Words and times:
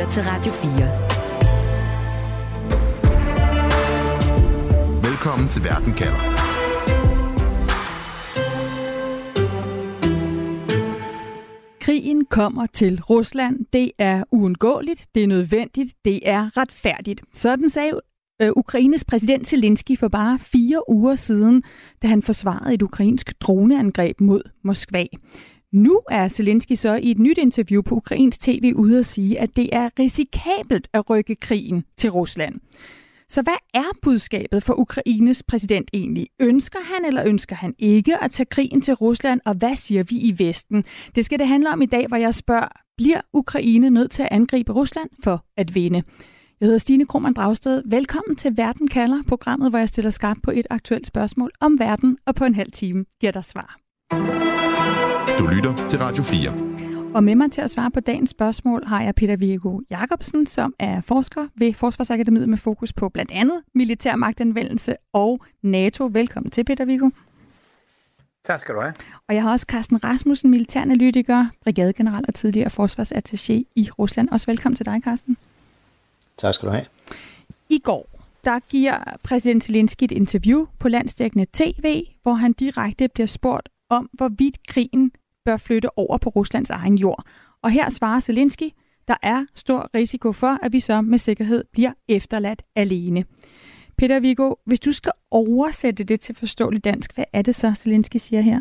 lytter 0.00 0.12
til 0.12 0.22
Radio 0.22 0.52
4. 0.52 0.70
Velkommen 5.10 5.48
til 5.48 5.64
Verden 5.64 5.92
kalder. 5.92 6.50
Krigen 11.80 12.24
kommer 12.24 12.66
til 12.66 13.02
Rusland. 13.02 13.66
Det 13.72 13.92
er 13.98 14.24
uundgåeligt, 14.32 15.06
det 15.14 15.22
er 15.22 15.26
nødvendigt, 15.26 15.94
det 16.04 16.28
er 16.28 16.56
retfærdigt. 16.56 17.22
Sådan 17.32 17.68
sagde 17.68 18.00
øh, 18.42 18.50
Ukraines 18.56 19.04
præsident 19.04 19.46
Zelensky 19.46 19.98
for 19.98 20.08
bare 20.08 20.38
fire 20.38 20.90
uger 20.90 21.14
siden, 21.14 21.62
da 22.02 22.08
han 22.08 22.22
forsvarede 22.22 22.74
et 22.74 22.82
ukrainsk 22.82 23.40
droneangreb 23.40 24.20
mod 24.20 24.42
Moskva. 24.64 25.04
Nu 25.72 26.00
er 26.10 26.28
Zelensky 26.28 26.72
så 26.72 26.94
i 26.94 27.10
et 27.10 27.18
nyt 27.18 27.38
interview 27.38 27.82
på 27.82 27.94
Ukrains 27.94 28.38
tv 28.38 28.72
ude 28.76 28.98
at 28.98 29.06
sige, 29.06 29.40
at 29.40 29.56
det 29.56 29.68
er 29.72 29.88
risikabelt 29.98 30.88
at 30.92 31.10
rykke 31.10 31.34
krigen 31.34 31.84
til 31.96 32.10
Rusland. 32.10 32.60
Så 33.28 33.42
hvad 33.42 33.56
er 33.74 33.98
budskabet 34.02 34.62
for 34.62 34.74
Ukraines 34.80 35.42
præsident 35.42 35.90
egentlig? 35.92 36.28
Ønsker 36.40 36.78
han 36.94 37.04
eller 37.04 37.26
ønsker 37.26 37.56
han 37.56 37.74
ikke 37.78 38.24
at 38.24 38.30
tage 38.30 38.46
krigen 38.46 38.80
til 38.80 38.94
Rusland, 38.94 39.40
og 39.44 39.54
hvad 39.54 39.76
siger 39.76 40.02
vi 40.02 40.16
i 40.16 40.34
Vesten? 40.38 40.84
Det 41.14 41.24
skal 41.24 41.38
det 41.38 41.48
handle 41.48 41.70
om 41.70 41.82
i 41.82 41.86
dag, 41.86 42.06
hvor 42.06 42.16
jeg 42.16 42.34
spørger, 42.34 42.68
bliver 42.96 43.20
Ukraine 43.32 43.90
nødt 43.90 44.10
til 44.10 44.22
at 44.22 44.28
angribe 44.30 44.72
Rusland 44.72 45.10
for 45.24 45.44
at 45.56 45.74
vinde? 45.74 46.02
Jeg 46.60 46.66
hedder 46.66 46.78
Stine 46.78 47.06
Krohmann 47.06 47.34
Dragsted. 47.34 47.82
Velkommen 47.86 48.36
til 48.36 48.56
Verden 48.56 48.88
kalder, 48.88 49.22
programmet, 49.28 49.70
hvor 49.70 49.78
jeg 49.78 49.88
stiller 49.88 50.10
skarp 50.10 50.36
på 50.42 50.50
et 50.50 50.66
aktuelt 50.70 51.06
spørgsmål 51.06 51.50
om 51.60 51.78
verden, 51.78 52.18
og 52.26 52.34
på 52.34 52.44
en 52.44 52.54
halv 52.54 52.72
time 52.72 53.04
giver 53.20 53.32
dig 53.32 53.44
svar. 53.44 53.80
Lytter 55.50 55.88
til 55.88 55.98
Radio 55.98 56.22
4. 56.22 57.14
Og 57.14 57.24
med 57.24 57.34
mig 57.34 57.52
til 57.52 57.60
at 57.60 57.70
svare 57.70 57.90
på 57.90 58.00
dagens 58.00 58.30
spørgsmål 58.30 58.84
har 58.86 59.02
jeg 59.02 59.14
Peter 59.14 59.36
Viggo 59.36 59.80
Jacobsen, 59.90 60.46
som 60.46 60.74
er 60.78 61.00
forsker 61.00 61.46
ved 61.56 61.74
Forsvarsakademiet 61.74 62.48
med 62.48 62.58
fokus 62.58 62.92
på 62.92 63.08
blandt 63.08 63.30
andet 63.30 63.62
militær 63.74 64.16
magtanvendelse 64.16 64.96
og 65.12 65.44
NATO. 65.62 66.10
Velkommen 66.12 66.50
til, 66.50 66.64
Peter 66.64 66.84
Viggo. 66.84 67.10
Tak 68.44 68.60
skal 68.60 68.74
du 68.74 68.80
have. 68.80 68.94
Og 69.28 69.34
jeg 69.34 69.42
har 69.42 69.50
også 69.50 69.66
Carsten 69.68 70.04
Rasmussen, 70.04 70.50
militæranalytiker, 70.50 71.46
brigadegeneral 71.64 72.24
og 72.28 72.34
tidligere 72.34 72.70
forsvarsattaché 72.70 73.72
i 73.76 73.90
Rusland. 73.98 74.28
Også 74.28 74.46
velkommen 74.46 74.76
til 74.76 74.86
dig, 74.86 75.00
Carsten. 75.04 75.36
Tak 76.38 76.54
skal 76.54 76.66
du 76.66 76.72
have. 76.72 76.86
I 77.68 77.78
går, 77.78 78.10
der 78.44 78.58
giver 78.70 78.98
præsident 79.24 79.64
Zelensky 79.64 80.04
et 80.04 80.12
interview 80.12 80.66
på 80.78 80.88
landsdækkende 80.88 81.46
tv, 81.52 82.04
hvor 82.22 82.34
han 82.34 82.52
direkte 82.52 83.08
bliver 83.08 83.26
spurgt 83.26 83.68
om, 83.88 84.10
hvorvidt 84.12 84.66
krigen 84.68 85.12
bør 85.44 85.56
flytte 85.56 85.98
over 85.98 86.18
på 86.18 86.30
Ruslands 86.30 86.70
egen 86.70 86.98
jord. 86.98 87.24
Og 87.62 87.70
her 87.70 87.90
svarer 87.90 88.20
Zelensky, 88.20 88.70
der 89.08 89.16
er 89.22 89.44
stor 89.54 89.90
risiko 89.94 90.32
for, 90.32 90.58
at 90.62 90.72
vi 90.72 90.80
så 90.80 91.00
med 91.00 91.18
sikkerhed 91.18 91.64
bliver 91.72 91.92
efterladt 92.08 92.62
alene. 92.76 93.24
Peter 93.98 94.20
Viggo, 94.20 94.54
hvis 94.66 94.80
du 94.80 94.92
skal 94.92 95.12
oversætte 95.30 96.04
det 96.04 96.20
til 96.20 96.34
forståeligt 96.34 96.84
dansk, 96.84 97.14
hvad 97.14 97.24
er 97.32 97.42
det 97.42 97.54
så, 97.54 97.74
Zelensky 97.74 98.16
siger 98.16 98.42
her? 98.42 98.60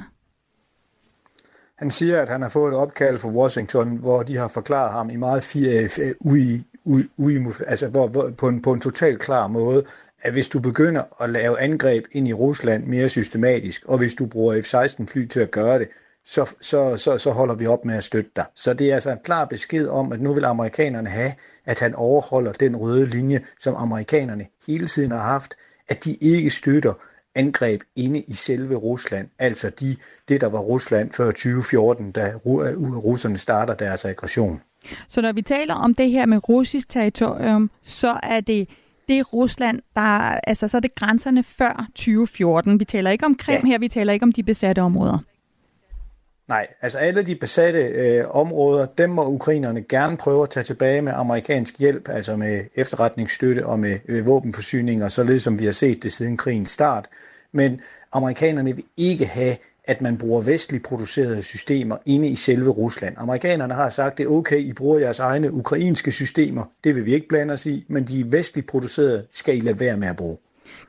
Han 1.76 1.92
siger, 1.92 2.22
at 2.22 2.30
han 2.30 2.42
har 2.42 2.50
fået 2.50 2.72
et 2.72 2.78
opkald 2.78 3.20
fra 3.20 3.30
Washington, 3.30 3.98
hvor 3.98 4.24
de 4.24 4.38
har 4.38 4.48
forklaret 4.48 4.92
ham 4.92 5.10
i 5.10 5.16
meget 5.16 5.44
fire, 5.44 5.84
øh, 5.84 5.90
øh, 6.02 6.14
ui, 6.26 6.64
ui, 6.86 7.04
ui, 7.18 7.46
altså 7.68 7.88
hvor, 7.88 8.08
hvor, 8.08 8.32
på, 8.38 8.48
en, 8.48 8.62
på 8.62 8.74
en 8.74 8.82
totalt 8.82 9.20
klar 9.20 9.48
måde, 9.48 9.84
at 10.22 10.34
hvis 10.34 10.50
du 10.50 10.60
begynder 10.60 11.24
at 11.24 11.30
lave 11.30 11.60
angreb 11.60 12.06
ind 12.12 12.28
i 12.28 12.34
Rusland 12.34 12.86
mere 12.86 13.10
systematisk, 13.10 13.86
og 13.86 13.98
hvis 13.98 14.14
du 14.14 14.26
bruger 14.26 14.62
F-16 14.62 15.06
fly 15.14 15.26
til 15.28 15.40
at 15.40 15.52
gøre 15.52 15.80
det, 15.80 15.88
så, 16.26 16.56
så, 16.62 16.98
så, 16.98 17.18
så 17.18 17.32
holder 17.32 17.56
vi 17.56 17.68
op 17.68 17.86
med 17.86 17.96
at 17.96 18.04
støtte 18.04 18.32
dig. 18.36 18.46
Så 18.56 18.74
det 18.74 18.90
er 18.90 18.94
altså 18.94 19.12
en 19.12 19.20
klar 19.24 19.46
besked 19.46 19.88
om, 19.88 20.12
at 20.12 20.22
nu 20.22 20.34
vil 20.34 20.46
amerikanerne 20.46 21.10
have, 21.10 21.32
at 21.66 21.80
han 21.80 21.96
overholder 21.96 22.52
den 22.52 22.76
røde 22.76 23.06
linje, 23.06 23.42
som 23.60 23.76
amerikanerne 23.76 24.46
hele 24.68 24.88
tiden 24.88 25.12
har 25.12 25.24
haft, 25.24 25.54
at 25.90 26.04
de 26.04 26.16
ikke 26.22 26.50
støtter 26.50 26.94
angreb 27.36 27.82
inde 27.96 28.22
i 28.22 28.34
selve 28.34 28.76
Rusland, 28.76 29.28
altså 29.40 29.70
de, 29.80 29.96
det, 30.28 30.42
der 30.42 30.48
var 30.48 30.60
Rusland 30.60 31.12
før 31.12 31.26
2014, 31.26 32.12
da 32.12 32.34
russerne 32.46 33.38
starter 33.38 33.74
deres 33.74 34.06
aggression. 34.06 34.62
Så 35.08 35.22
når 35.22 35.32
vi 35.32 35.42
taler 35.42 35.74
om 35.74 35.94
det 35.94 36.12
her 36.12 36.26
med 36.26 36.50
russisk 36.50 36.90
territorium, 36.90 37.72
så 37.84 38.20
er 38.24 38.40
det 38.40 38.70
det 39.08 39.34
Rusland, 39.34 39.82
der, 39.96 40.40
altså 40.48 40.68
så 40.68 40.78
er 40.78 40.82
det 40.82 40.96
grænserne 40.96 41.44
før 41.44 41.88
2014. 41.96 42.80
Vi 42.80 42.86
taler 42.86 43.12
ikke 43.12 43.26
om 43.26 43.36
Krim 43.36 43.62
ja. 43.64 43.68
her, 43.68 43.80
vi 43.80 43.88
taler 43.88 44.14
ikke 44.14 44.24
om 44.24 44.32
de 44.32 44.44
besatte 44.44 44.80
områder. 44.80 45.20
Nej, 46.50 46.68
altså 46.82 47.00
alle 47.00 47.22
de 47.22 47.36
besatte 47.36 47.80
øh, 47.80 48.26
områder, 48.30 48.86
dem 48.86 49.10
må 49.10 49.28
ukrainerne 49.28 49.82
gerne 49.82 50.18
prøve 50.18 50.44
at 50.44 50.50
tage 50.50 50.64
tilbage 50.64 51.02
med 51.02 51.14
amerikansk 51.16 51.80
hjælp, 51.80 52.10
altså 52.10 52.36
med 52.36 52.66
efterretningsstøtte 52.76 53.66
og 53.66 53.80
med 53.80 54.00
øh, 54.08 54.28
våbenforsyninger, 54.28 55.08
således 55.08 55.44
som 55.44 55.60
vi 55.60 55.66
har 55.66 55.72
set 55.72 56.04
det 56.04 56.12
siden 56.12 56.38
krigens 56.38 56.72
start. 56.72 57.06
Men 57.52 57.82
amerikanerne 58.12 58.76
vil 58.76 58.84
ikke 58.98 59.26
have, 59.26 59.56
at 59.86 60.02
man 60.02 60.18
bruger 60.18 60.42
vestligt 60.42 60.84
producerede 60.84 61.44
systemer 61.44 61.98
inde 62.06 62.28
i 62.28 62.36
selve 62.36 62.70
Rusland. 62.70 63.16
Amerikanerne 63.18 63.74
har 63.74 63.90
sagt, 63.90 64.18
det 64.18 64.24
er 64.24 64.30
okay, 64.30 64.60
I 64.60 64.74
bruger 64.74 65.00
jeres 65.00 65.20
egne 65.20 65.54
ukrainske 65.54 66.12
systemer. 66.12 66.64
Det 66.84 66.96
vil 66.96 67.06
vi 67.06 67.14
ikke 67.14 67.28
blande 67.28 67.54
os 67.54 67.66
i, 67.66 67.86
men 67.88 68.04
de 68.04 68.32
vestligt 68.32 68.68
producerede 68.68 69.26
skal 69.32 69.58
I 69.58 69.60
lade 69.60 69.80
være 69.80 69.98
med 69.98 70.08
at 70.08 70.16
bruge. 70.16 70.38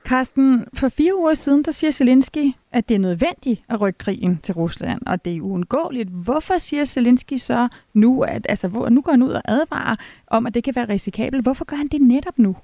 Carsten, 0.05 0.65
for 0.75 0.89
fire 0.89 1.19
uger 1.19 1.35
siden, 1.35 1.65
der 1.65 1.73
siger 1.73 1.91
Zelensky, 1.91 2.53
at 2.73 2.89
det 2.89 2.95
er 2.95 2.99
nødvendigt 2.99 3.61
at 3.69 3.81
rykke 3.81 3.99
krigen 3.99 4.41
til 4.43 4.55
Rusland, 4.55 5.01
og 5.07 5.25
det 5.25 5.37
er 5.37 5.41
uundgåeligt. 5.41 6.09
Hvorfor 6.09 6.59
siger 6.59 6.85
Zelensky 6.85 7.37
så 7.37 7.69
nu, 7.95 8.23
at 8.23 8.47
altså, 8.49 8.69
hvor, 8.69 8.89
nu 8.89 9.01
går 9.01 9.11
han 9.11 9.23
ud 9.23 9.31
og 9.31 9.43
advarer 9.45 9.97
om, 10.27 10.47
at 10.47 10.55
det 10.55 10.65
kan 10.65 10.77
være 10.77 10.89
risikabelt? 10.89 11.43
Hvorfor 11.43 11.65
gør 11.65 11.77
han 11.77 11.89
det 11.89 12.01
netop 12.01 12.39
nu? 12.39 12.57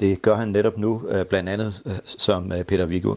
Det 0.00 0.22
gør 0.22 0.34
han 0.34 0.48
netop 0.48 0.78
nu, 0.78 1.02
øh, 1.08 1.24
blandt 1.24 1.48
andet, 1.48 1.82
øh, 1.86 1.92
som 2.04 2.52
øh, 2.52 2.64
Peter 2.64 2.84
Viggo 2.84 3.14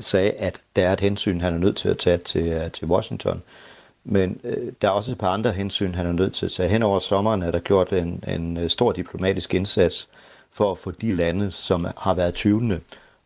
sagde, 0.00 0.30
at 0.30 0.60
der 0.76 0.88
er 0.88 0.92
et 0.92 1.00
hensyn, 1.00 1.40
han 1.40 1.54
er 1.54 1.58
nødt 1.58 1.76
til 1.76 1.88
at 1.88 1.98
tage 1.98 2.18
til, 2.18 2.70
til 2.72 2.86
Washington. 2.86 3.42
Men 4.04 4.40
der 4.82 4.88
er 4.88 4.92
også 4.92 5.12
et 5.12 5.18
par 5.18 5.30
andre 5.30 5.52
hensyn, 5.52 5.94
han 5.94 6.06
er 6.06 6.12
nødt 6.12 6.32
til 6.32 6.46
at 6.46 6.52
tage. 6.52 6.68
Hen 6.68 6.82
over 6.82 6.98
sommeren 6.98 7.42
er 7.42 7.50
der 7.50 7.58
gjort 7.58 7.92
en, 7.92 8.24
en 8.28 8.68
stor 8.68 8.92
diplomatisk 8.92 9.54
indsats 9.54 10.08
for 10.52 10.72
at 10.72 10.78
få 10.78 10.90
de 10.90 11.12
lande, 11.12 11.50
som 11.50 11.86
har 11.96 12.14
været 12.14 12.34
tvivlende, 12.34 12.80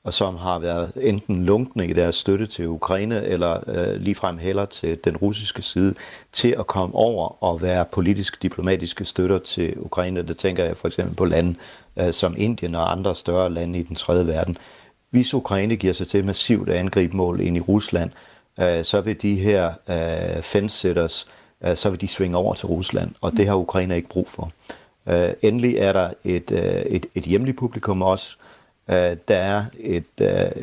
og 0.04 0.14
som 0.14 0.36
har 0.36 0.58
været 0.58 0.92
enten 1.00 1.44
lunkne 1.44 1.86
i 1.86 1.92
deres 1.92 2.16
støtte 2.16 2.46
til 2.46 2.68
Ukraine, 2.68 3.24
eller 3.24 3.60
øh, 3.66 4.00
ligefrem 4.00 4.38
heller 4.38 4.64
til 4.64 4.98
den 5.04 5.16
russiske 5.16 5.62
side, 5.62 5.94
til 6.32 6.54
at 6.58 6.66
komme 6.66 6.94
over 6.94 7.42
og 7.44 7.62
være 7.62 7.84
politisk 7.84 8.42
diplomatiske 8.42 9.04
støtter 9.04 9.38
til 9.38 9.74
Ukraine. 9.76 10.22
Det 10.22 10.36
tænker 10.36 10.64
jeg 10.64 10.76
for 10.76 10.88
eksempel 10.88 11.16
på 11.16 11.24
lande 11.24 11.54
øh, 11.96 12.12
som 12.12 12.34
Indien 12.38 12.74
og 12.74 12.92
andre 12.92 13.14
større 13.14 13.50
lande 13.50 13.78
i 13.78 13.82
den 13.82 13.96
tredje 13.96 14.26
verden. 14.26 14.56
Hvis 15.10 15.34
Ukraine 15.34 15.76
giver 15.76 15.92
sig 15.92 16.06
til 16.08 16.24
massivt 16.24 16.68
at 16.68 16.76
angribe 16.76 17.16
mål 17.16 17.40
ind 17.40 17.56
i 17.56 17.60
Rusland, 17.60 18.10
øh, 18.60 18.84
så 18.84 19.00
vil 19.00 19.22
de 19.22 19.34
her 19.34 19.72
øh, 19.88 20.42
fence 20.42 20.88
øh, 20.88 21.76
så 21.76 21.90
vil 21.90 22.00
de 22.00 22.08
svinge 22.08 22.36
over 22.36 22.54
til 22.54 22.66
Rusland, 22.66 23.10
og 23.20 23.32
det 23.32 23.46
har 23.46 23.54
Ukraine 23.54 23.96
ikke 23.96 24.08
brug 24.08 24.28
for. 24.28 24.52
Øh, 25.08 25.32
endelig 25.42 25.76
er 25.76 25.92
der 25.92 26.10
et, 26.24 26.50
øh, 26.50 26.82
et, 26.82 27.06
et 27.14 27.24
hjemligt 27.24 27.58
publikum 27.58 28.02
også. 28.02 28.36
Øh, 28.88 29.16
der 29.28 29.36
er 29.36 29.64
et, 29.80 30.04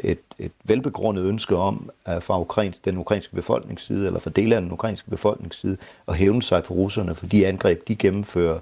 et, 0.03 0.19
et 0.39 0.51
velbegrundet 0.63 1.25
ønske 1.25 1.55
om 1.55 1.89
uh, 2.07 2.21
fra 2.21 2.41
ukrains, 2.41 2.77
den 2.77 2.97
ukrainske 2.97 3.35
befolkningsside, 3.35 4.07
eller 4.07 4.19
fra 4.19 4.29
dele 4.29 4.55
af 4.55 4.61
den 4.61 4.71
ukrainske 4.71 5.09
befolkningsside, 5.09 5.77
at 6.07 6.15
hævne 6.15 6.41
sig 6.41 6.63
på 6.63 6.73
russerne 6.73 7.15
for 7.15 7.25
de 7.25 7.47
angreb, 7.47 7.87
de 7.87 7.95
gennemfører 7.95 8.59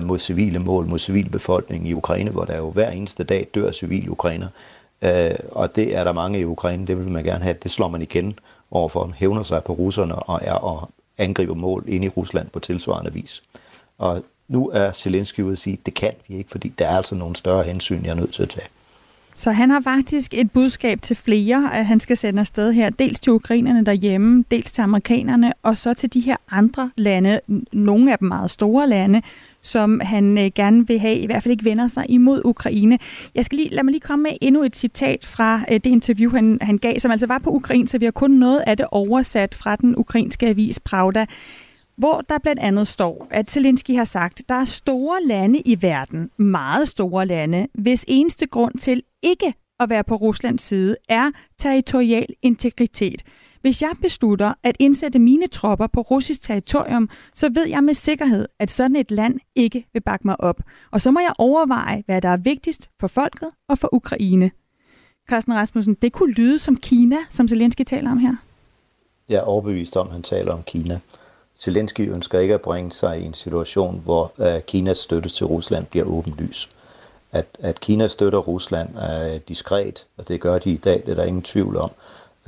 mod 0.00 0.18
civile 0.18 0.58
mål, 0.58 0.86
mod 0.86 0.98
civilbefolkningen 0.98 1.86
i 1.86 1.92
Ukraine, 1.92 2.30
hvor 2.30 2.44
der 2.44 2.56
jo 2.56 2.70
hver 2.70 2.90
eneste 2.90 3.24
dag 3.24 3.48
dør 3.54 3.72
civile 3.72 4.10
ukrainer. 4.10 4.48
Uh, 5.02 5.10
og 5.50 5.76
det 5.76 5.96
er 5.96 6.04
der 6.04 6.12
mange 6.12 6.40
i 6.40 6.44
Ukraine, 6.44 6.86
det 6.86 6.98
vil 6.98 7.08
man 7.08 7.24
gerne 7.24 7.44
have. 7.44 7.56
Det 7.62 7.70
slår 7.70 7.88
man 7.88 8.02
igen 8.02 8.38
overfor, 8.70 9.12
hævner 9.16 9.42
sig 9.42 9.64
på 9.64 9.72
russerne 9.72 10.14
og, 10.14 10.40
er, 10.42 10.52
og 10.52 10.90
angriber 11.18 11.54
mål 11.54 11.84
inde 11.88 12.06
i 12.06 12.08
Rusland 12.08 12.48
på 12.50 12.60
tilsvarende 12.60 13.12
vis. 13.12 13.42
Og 13.98 14.24
nu 14.48 14.68
er 14.68 14.92
Zelensky 14.92 15.40
ude 15.40 15.52
at 15.52 15.58
sige, 15.58 15.78
det 15.86 15.94
kan 15.94 16.12
vi 16.28 16.34
ikke, 16.34 16.50
fordi 16.50 16.72
der 16.78 16.86
er 16.86 16.96
altså 16.96 17.14
nogle 17.14 17.36
større 17.36 17.64
hensyn, 17.64 18.04
jeg 18.04 18.10
er 18.10 18.14
nødt 18.14 18.32
til 18.32 18.42
at 18.42 18.48
tage. 18.48 18.66
Så 19.34 19.50
han 19.50 19.70
har 19.70 19.80
faktisk 19.80 20.34
et 20.34 20.52
budskab 20.52 21.02
til 21.02 21.16
flere, 21.16 21.70
at 21.74 21.86
han 21.86 22.00
skal 22.00 22.16
sende 22.16 22.40
afsted 22.40 22.72
her. 22.72 22.90
Dels 22.90 23.20
til 23.20 23.32
ukrainerne 23.32 23.86
derhjemme, 23.86 24.44
dels 24.50 24.72
til 24.72 24.82
amerikanerne, 24.82 25.52
og 25.62 25.76
så 25.76 25.94
til 25.94 26.14
de 26.14 26.20
her 26.20 26.36
andre 26.50 26.90
lande, 26.96 27.40
nogle 27.72 28.12
af 28.12 28.18
dem 28.18 28.28
meget 28.28 28.50
store 28.50 28.88
lande, 28.88 29.22
som 29.62 30.00
han 30.00 30.38
øh, 30.38 30.50
gerne 30.54 30.86
vil 30.86 30.98
have, 30.98 31.16
i 31.16 31.26
hvert 31.26 31.42
fald 31.42 31.52
ikke 31.52 31.64
vender 31.64 31.88
sig 31.88 32.06
imod 32.08 32.42
Ukraine. 32.44 32.98
Jeg 33.34 33.44
skal 33.44 33.56
lige, 33.56 33.68
lad 33.68 33.82
mig 33.82 33.92
lige 33.92 34.00
komme 34.00 34.22
med 34.22 34.32
endnu 34.40 34.62
et 34.62 34.76
citat 34.76 35.26
fra 35.26 35.60
øh, 35.70 35.74
det 35.74 35.86
interview, 35.86 36.30
han, 36.30 36.58
han 36.60 36.78
gav, 36.78 36.98
som 36.98 37.10
altså 37.10 37.26
var 37.26 37.38
på 37.38 37.50
ukrainsk, 37.50 37.90
så 37.90 37.98
vi 37.98 38.04
har 38.04 38.12
kun 38.12 38.30
noget 38.30 38.64
af 38.66 38.76
det 38.76 38.86
oversat 38.90 39.54
fra 39.54 39.76
den 39.76 39.94
ukrainske 39.96 40.46
avis 40.46 40.80
Pravda 40.80 41.26
hvor 41.96 42.20
der 42.20 42.38
blandt 42.38 42.62
andet 42.62 42.88
står, 42.88 43.26
at 43.30 43.50
Zelensky 43.50 43.96
har 43.96 44.04
sagt, 44.04 44.40
at 44.40 44.48
der 44.48 44.54
er 44.54 44.64
store 44.64 45.18
lande 45.26 45.60
i 45.60 45.82
verden, 45.82 46.30
meget 46.36 46.88
store 46.88 47.26
lande, 47.26 47.66
hvis 47.74 48.04
eneste 48.08 48.46
grund 48.46 48.78
til 48.78 49.02
ikke 49.22 49.54
at 49.80 49.90
være 49.90 50.04
på 50.04 50.16
Ruslands 50.16 50.62
side 50.62 50.96
er 51.08 51.30
territorial 51.58 52.26
integritet. 52.42 53.22
Hvis 53.60 53.82
jeg 53.82 53.90
beslutter 54.00 54.54
at 54.62 54.76
indsætte 54.78 55.18
mine 55.18 55.46
tropper 55.46 55.86
på 55.86 56.00
russisk 56.00 56.42
territorium, 56.42 57.08
så 57.34 57.48
ved 57.48 57.66
jeg 57.66 57.84
med 57.84 57.94
sikkerhed, 57.94 58.48
at 58.58 58.70
sådan 58.70 58.96
et 58.96 59.10
land 59.10 59.40
ikke 59.54 59.86
vil 59.92 60.00
bakke 60.00 60.26
mig 60.26 60.40
op. 60.40 60.60
Og 60.90 61.00
så 61.00 61.10
må 61.10 61.20
jeg 61.20 61.32
overveje, 61.38 62.02
hvad 62.06 62.20
der 62.20 62.28
er 62.28 62.36
vigtigst 62.36 62.90
for 63.00 63.06
folket 63.06 63.50
og 63.68 63.78
for 63.78 63.94
Ukraine. 63.94 64.50
Carsten 65.28 65.54
Rasmussen, 65.54 65.94
det 65.94 66.12
kunne 66.12 66.32
lyde 66.32 66.58
som 66.58 66.76
Kina, 66.76 67.16
som 67.30 67.48
Zelensky 67.48 67.82
taler 67.82 68.10
om 68.10 68.18
her. 68.18 68.36
Jeg 69.28 69.36
er 69.36 69.42
overbevist 69.42 69.96
om, 69.96 70.06
at 70.06 70.12
han 70.12 70.22
taler 70.22 70.52
om 70.52 70.62
Kina. 70.62 71.00
Zelensky 71.58 72.12
ønsker 72.12 72.38
ikke 72.38 72.54
at 72.54 72.60
bringe 72.60 72.92
sig 72.92 73.20
i 73.20 73.24
en 73.24 73.34
situation, 73.34 74.00
hvor 74.04 74.32
øh, 74.38 74.60
Kinas 74.60 74.98
støtte 74.98 75.28
til 75.28 75.46
Rusland 75.46 75.86
bliver 75.86 76.06
åbenlys. 76.06 76.70
At, 77.32 77.46
at 77.58 77.80
Kina 77.80 78.08
støtter 78.08 78.38
Rusland 78.38 78.88
er 78.96 79.38
diskret, 79.38 80.06
og 80.16 80.28
det 80.28 80.40
gør 80.40 80.58
de 80.58 80.70
i 80.70 80.76
dag, 80.76 81.02
det 81.06 81.12
er 81.12 81.14
der 81.14 81.24
ingen 81.24 81.42
tvivl 81.42 81.76
om. 81.76 81.90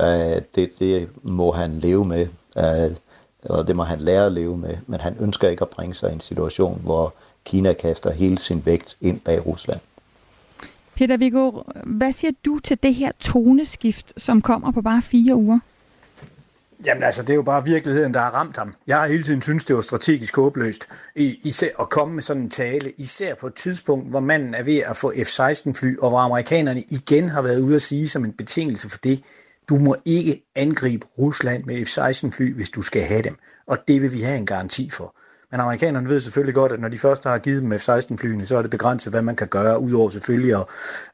øh, 0.01 0.43
det, 0.55 0.71
det 0.79 1.09
må 1.23 1.53
han 1.53 1.79
leve 1.79 2.05
med, 2.05 2.27
øh, 2.56 2.97
og 3.43 3.67
det 3.67 3.77
må 3.77 3.83
han 3.83 4.01
lære 4.01 4.27
at 4.27 4.33
leve 4.33 4.56
med, 4.56 4.77
men 4.87 5.01
han 5.01 5.17
ønsker 5.21 5.49
ikke 5.49 5.62
at 5.62 5.69
bringe 5.69 5.95
sig 5.95 6.11
i 6.11 6.15
en 6.15 6.21
situation, 6.21 6.81
hvor 6.85 7.15
Kina 7.45 7.73
kaster 7.73 8.12
hele 8.12 8.39
sin 8.39 8.67
vægt 8.67 8.97
ind 9.00 9.21
bag 9.21 9.47
Rusland. 9.47 9.81
Peter 10.95 11.17
Viggo, 11.17 11.62
hvad 11.85 12.12
siger 12.12 12.33
du 12.45 12.59
til 12.59 12.83
det 12.83 12.95
her 12.95 13.12
toneskift, 13.21 14.12
som 14.17 14.43
kommer 14.43 14.73
på 14.73 14.83
bare 14.83 15.03
fire 15.03 15.35
uger? 15.35 15.59
Jamen 16.87 17.03
altså, 17.03 17.23
det 17.23 17.31
er 17.31 17.35
jo 17.35 17.43
bare 17.43 17.65
virkeligheden, 17.65 18.15
der 18.15 18.21
har 18.21 18.31
ramt 18.31 18.56
ham. 18.56 18.75
Jeg 18.87 19.00
har 19.00 19.06
hele 19.06 19.23
tiden 19.23 19.43
syntes, 19.43 19.65
det 19.65 19.76
var 19.76 19.82
strategisk 19.82 20.37
håbløst 20.37 20.88
især 21.17 21.69
at 21.81 21.91
komme 21.91 22.15
med 22.15 22.23
sådan 22.23 22.43
en 22.43 22.50
tale, 22.50 22.93
især 22.99 23.35
på 23.35 23.47
et 23.47 23.55
tidspunkt, 23.55 24.11
hvor 24.11 24.21
manden 24.21 24.55
er 24.55 24.62
ved 24.62 24.79
at 24.79 24.97
få 24.97 25.12
F-16-fly, 25.12 25.99
og 25.99 26.09
hvor 26.09 26.19
amerikanerne 26.19 26.82
igen 26.88 27.29
har 27.29 27.43
været 27.43 27.61
ude 27.61 27.75
at 27.75 27.82
sige 27.82 28.09
som 28.09 28.25
en 28.25 28.32
betingelse 28.32 28.91
for 28.91 28.99
det, 28.99 29.23
du 29.69 29.76
må 29.76 29.97
ikke 30.05 30.43
angribe 30.55 31.06
Rusland 31.19 31.65
med 31.65 31.87
F-16-fly, 31.87 32.55
hvis 32.55 32.71
du 32.71 32.82
skal 32.82 33.03
have 33.03 33.23
dem. 33.23 33.37
Og 33.67 33.79
det 33.88 34.03
vil 34.03 34.12
vi 34.12 34.21
have 34.23 34.37
en 34.37 34.47
garanti 34.47 34.91
for. 34.91 35.15
Men 35.55 35.61
amerikanerne 35.61 36.09
ved 36.09 36.21
selvfølgelig 36.21 36.55
godt, 36.55 36.73
at 36.73 36.81
når 36.81 36.89
de 36.89 36.99
først 36.99 37.25
har 37.25 37.39
givet 37.39 37.62
dem 37.62 37.73
F-16-flyene, 37.73 38.47
så 38.47 38.56
er 38.56 38.62
det 38.62 38.71
begrænset, 38.71 39.12
hvad 39.12 39.23
man 39.23 39.37
kan 39.37 39.47
gøre, 39.47 39.81
udover 39.81 40.11
selvfølgelig 40.11 40.55
at, 40.55 40.67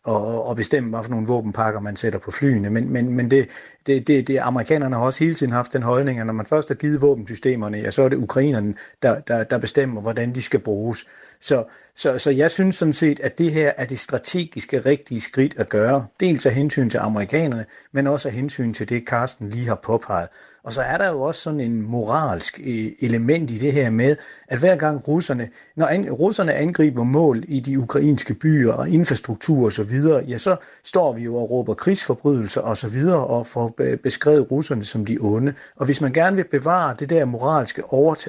at, 0.09 0.51
at 0.51 0.57
bestemme, 0.57 0.91
hvad 0.91 1.03
for 1.03 1.11
nogle 1.11 1.27
våbenpakker 1.27 1.81
man 1.81 1.97
sætter 1.97 2.19
på 2.19 2.31
flyene. 2.31 2.71
Men, 2.71 2.93
men, 2.93 3.13
men 3.17 3.31
det, 3.31 3.49
det, 3.87 4.07
det, 4.07 4.29
det, 4.29 4.39
amerikanerne 4.39 4.97
har 4.97 5.03
også 5.03 5.25
hele 5.25 5.35
tiden 5.35 5.53
haft 5.53 5.73
den 5.73 5.83
holdning, 5.83 6.21
at 6.21 6.27
når 6.27 6.33
man 6.33 6.47
først 6.47 6.69
har 6.69 6.75
givet 6.75 7.01
våbensystemerne, 7.01 7.79
ja, 7.79 7.91
så 7.91 8.03
er 8.03 8.09
det 8.09 8.17
ukrainerne, 8.17 8.75
der, 9.03 9.21
der, 9.21 9.45
der 9.45 9.59
bestemmer, 9.59 10.01
hvordan 10.01 10.35
de 10.35 10.43
skal 10.43 10.61
bruges. 10.61 11.07
Så, 11.41 11.65
så, 12.00 12.19
så 12.19 12.31
jeg 12.31 12.50
synes 12.50 12.76
sådan 12.76 12.93
set, 12.93 13.20
at 13.20 13.38
det 13.38 13.52
her 13.52 13.73
er 13.76 13.85
det 13.85 13.99
strategiske 13.99 14.81
rigtige 14.81 15.20
skridt 15.20 15.55
at 15.58 15.69
gøre. 15.69 16.06
Dels 16.20 16.47
af 16.47 16.55
hensyn 16.55 16.91
til 16.91 16.99
amerikanerne, 16.99 17.64
men 17.93 18.06
også 18.06 18.29
af 18.29 18.35
hensyn 18.35 18.75
til 18.75 18.88
det, 18.88 19.05
Carsten 19.06 19.49
lige 19.49 19.69
har 19.69 19.81
påpeget. 19.85 20.29
Og 20.64 20.73
så 20.73 20.82
er 20.82 20.99
der 20.99 21.08
jo 21.08 21.20
også 21.20 21.41
sådan 21.41 21.61
en 21.61 21.82
moralsk 21.82 22.61
øh, 22.64 22.93
element 23.00 23.50
i 23.50 23.58
det 23.58 23.73
her 23.73 23.91
med, 23.91 24.17
at 24.49 24.58
hver 24.58 24.76
gang 24.76 25.08
russerne, 25.08 25.49
når 25.76 25.87
an, 25.87 26.11
russerne 26.11 26.55
angriber 26.55 27.05
mål 27.05 27.44
i 27.49 27.61
de 27.61 27.79
ukrainske 27.79 28.35
byer 28.35 28.73
og 28.73 28.88
infrastruktur 28.88 29.64
og 29.64 29.73
så 29.73 29.82
videre, 29.82 30.25
ja, 30.29 30.38
så 30.38 30.56
står 30.85 31.12
vi 31.12 31.23
jo 31.23 31.37
og 31.37 31.50
råber 31.50 31.75
krigsforbrydelser 31.75 32.61
og 32.61 32.76
så 32.76 32.88
videre 32.88 33.26
og 33.26 33.47
får 33.47 33.79
beskrevet 34.02 34.50
russerne 34.50 34.85
som 34.85 35.05
de 35.05 35.19
onde. 35.20 35.55
Og 35.76 35.87
hvis 35.87 36.00
man 36.00 36.12
gerne 36.12 36.37
vil 36.37 36.44
bevare 36.50 36.97
det 36.99 37.11
der 37.11 37.25
moralske 37.25 37.82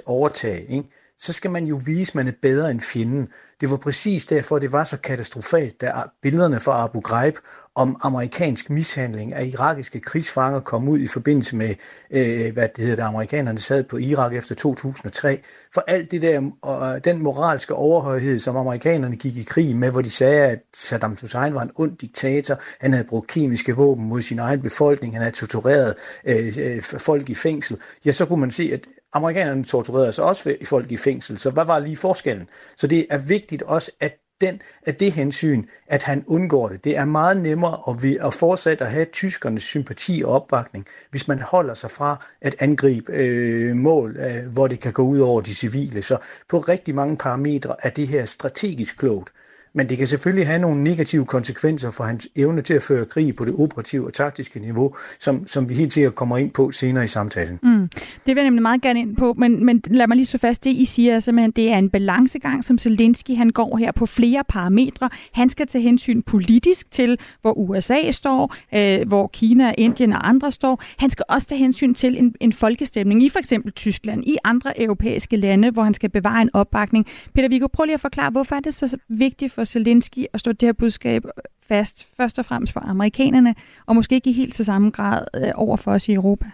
overtag, 0.05 0.65
ikke, 0.69 0.89
så 1.21 1.33
skal 1.33 1.51
man 1.51 1.65
jo 1.65 1.81
vise, 1.85 2.11
at 2.11 2.15
man 2.15 2.27
er 2.27 2.31
bedre 2.41 2.71
end 2.71 2.81
fjenden. 2.81 3.27
Det 3.61 3.71
var 3.71 3.77
præcis 3.77 4.25
derfor, 4.25 4.59
det 4.59 4.71
var 4.71 4.83
så 4.83 4.97
katastrofalt, 4.97 5.81
da 5.81 5.91
billederne 6.21 6.59
fra 6.59 6.83
Abu 6.83 6.99
Ghraib 6.99 7.35
om 7.75 7.97
amerikansk 8.01 8.69
mishandling 8.69 9.33
af 9.33 9.45
irakiske 9.45 9.99
krigsfanger 9.99 10.59
kom 10.59 10.87
ud 10.87 10.99
i 10.99 11.07
forbindelse 11.07 11.55
med, 11.55 11.75
øh, 12.11 12.53
hvad 12.53 12.69
det 12.75 12.83
hedder, 12.83 12.95
da 12.95 13.03
amerikanerne 13.03 13.59
sad 13.59 13.83
på 13.83 13.97
Irak 13.97 14.33
efter 14.33 14.55
2003. 14.55 15.41
For 15.73 15.83
alt 15.87 16.11
det 16.11 16.21
der, 16.21 16.51
og 16.61 16.95
øh, 16.95 17.03
den 17.03 17.23
moralske 17.23 17.73
overhøjhed, 17.73 18.39
som 18.39 18.55
amerikanerne 18.55 19.15
gik 19.15 19.37
i 19.37 19.43
krig 19.43 19.75
med, 19.75 19.91
hvor 19.91 20.01
de 20.01 20.11
sagde, 20.11 20.45
at 20.45 20.59
Saddam 20.73 21.17
Hussein 21.21 21.53
var 21.53 21.61
en 21.61 21.71
ond 21.75 21.97
diktator, 21.97 22.59
han 22.79 22.93
havde 22.93 23.07
brugt 23.07 23.27
kemiske 23.27 23.75
våben 23.75 24.05
mod 24.05 24.21
sin 24.21 24.39
egen 24.39 24.61
befolkning, 24.61 25.13
han 25.13 25.21
havde 25.21 25.35
tortureret 25.35 25.95
øh, 26.25 26.53
øh, 26.57 26.81
folk 26.81 27.29
i 27.29 27.35
fængsel, 27.35 27.77
ja, 28.05 28.11
så 28.11 28.25
kunne 28.25 28.39
man 28.39 28.51
se, 28.51 28.69
at 28.73 28.81
amerikanerne 29.13 29.63
torturerede 29.63 30.11
sig 30.11 30.23
også 30.23 30.55
folk 30.65 30.91
i 30.91 30.97
fængsel, 30.97 31.37
så 31.37 31.49
hvad 31.49 31.65
var 31.65 31.79
lige 31.79 31.97
forskellen? 31.97 32.49
Så 32.77 32.87
det 32.87 33.07
er 33.09 33.17
vigtigt 33.17 33.61
også, 33.61 33.91
at 33.99 34.17
den, 34.41 34.61
at 34.83 34.99
det 34.99 35.11
hensyn, 35.11 35.63
at 35.87 36.03
han 36.03 36.23
undgår 36.27 36.69
det. 36.69 36.83
Det 36.83 36.97
er 36.97 37.05
meget 37.05 37.37
nemmere 37.37 37.79
at, 37.87 38.03
vi, 38.03 38.17
at 38.17 38.33
fortsætte 38.33 38.85
at 38.85 38.91
have 38.91 39.05
tyskernes 39.05 39.63
sympati 39.63 40.21
og 40.25 40.31
opbakning, 40.31 40.85
hvis 41.11 41.27
man 41.27 41.41
holder 41.41 41.73
sig 41.73 41.91
fra 41.91 42.25
at 42.41 42.55
angribe 42.59 43.11
øh, 43.11 43.75
mål, 43.75 44.17
øh, 44.17 44.47
hvor 44.47 44.67
det 44.67 44.79
kan 44.79 44.93
gå 44.93 45.03
ud 45.03 45.19
over 45.19 45.41
de 45.41 45.55
civile. 45.55 46.01
Så 46.01 46.17
på 46.49 46.59
rigtig 46.59 46.95
mange 46.95 47.17
parametre 47.17 47.75
er 47.79 47.89
det 47.89 48.07
her 48.07 48.25
strategisk 48.25 48.97
klogt. 48.97 49.29
Men 49.73 49.89
det 49.89 49.97
kan 49.97 50.07
selvfølgelig 50.07 50.47
have 50.47 50.59
nogle 50.59 50.83
negative 50.83 51.25
konsekvenser 51.25 51.91
for 51.91 52.03
hans 52.03 52.27
evne 52.35 52.61
til 52.61 52.73
at 52.73 52.83
føre 52.83 53.05
krig 53.05 53.35
på 53.35 53.45
det 53.45 53.53
operative 53.57 54.05
og 54.05 54.13
taktiske 54.13 54.59
niveau, 54.59 54.95
som, 55.19 55.47
som 55.47 55.69
vi 55.69 55.73
helt 55.73 55.93
sikkert 55.93 56.15
kommer 56.15 56.37
ind 56.37 56.51
på 56.51 56.71
senere 56.71 57.03
i 57.03 57.07
samtalen. 57.07 57.59
Mm. 57.63 57.89
Det 58.25 58.25
vil 58.25 58.35
jeg 58.35 58.43
nemlig 58.43 58.61
meget 58.61 58.81
gerne 58.81 58.99
ind 58.99 59.15
på, 59.15 59.33
men, 59.37 59.65
men 59.65 59.83
lad 59.87 60.07
mig 60.07 60.15
lige 60.17 60.25
så 60.25 60.37
fast, 60.37 60.63
det 60.63 60.69
I 60.69 60.85
siger 60.85 61.15
er 61.15 61.19
simpelthen, 61.19 61.51
det 61.51 61.71
er 61.71 61.77
en 61.77 61.89
balancegang, 61.89 62.63
som 62.63 62.77
Zelensky 62.77 63.35
han 63.35 63.49
går 63.49 63.77
her 63.77 63.91
på 63.91 64.05
flere 64.05 64.43
parametre. 64.49 65.09
Han 65.33 65.49
skal 65.49 65.67
tage 65.67 65.81
hensyn 65.81 66.21
politisk 66.21 66.91
til, 66.91 67.19
hvor 67.41 67.53
USA 67.53 68.11
står, 68.11 68.55
øh, 68.75 69.07
hvor 69.07 69.27
Kina, 69.33 69.73
Indien 69.77 70.13
og 70.13 70.29
andre 70.29 70.51
står. 70.51 70.83
Han 70.97 71.09
skal 71.09 71.25
også 71.29 71.47
tage 71.47 71.59
hensyn 71.59 71.93
til 71.93 72.17
en, 72.17 72.35
en 72.39 72.53
folkestemning 72.53 73.23
i 73.23 73.29
for 73.29 73.39
eksempel 73.39 73.71
Tyskland, 73.71 74.23
i 74.23 74.37
andre 74.43 74.81
europæiske 74.81 75.35
lande, 75.35 75.71
hvor 75.71 75.83
han 75.83 75.93
skal 75.93 76.09
bevare 76.09 76.41
en 76.41 76.49
opbakning. 76.53 77.05
Peter 77.33 77.49
Viggo, 77.49 77.67
prøv 77.67 77.85
lige 77.85 77.93
at 77.93 78.01
forklare, 78.01 78.31
hvorfor 78.31 78.55
er 78.55 78.59
det 78.59 78.73
så 78.73 78.97
vigtigt 79.09 79.53
for 79.53 79.60
for 79.61 79.65
Zelensky 79.65 80.25
at 80.33 80.39
stå 80.39 80.51
det 80.51 80.67
her 80.67 80.73
budskab 80.73 81.23
fast, 81.67 82.07
først 82.17 82.39
og 82.39 82.45
fremmest 82.45 82.73
for 82.73 82.79
amerikanerne, 82.79 83.55
og 83.85 83.95
måske 83.95 84.15
ikke 84.15 84.29
i 84.29 84.33
helt 84.33 84.55
til 84.55 84.65
samme 84.65 84.89
grad 84.89 85.25
øh, 85.35 85.51
over 85.55 85.77
for 85.77 85.91
os 85.91 86.07
i 86.07 86.13
Europa? 86.13 86.45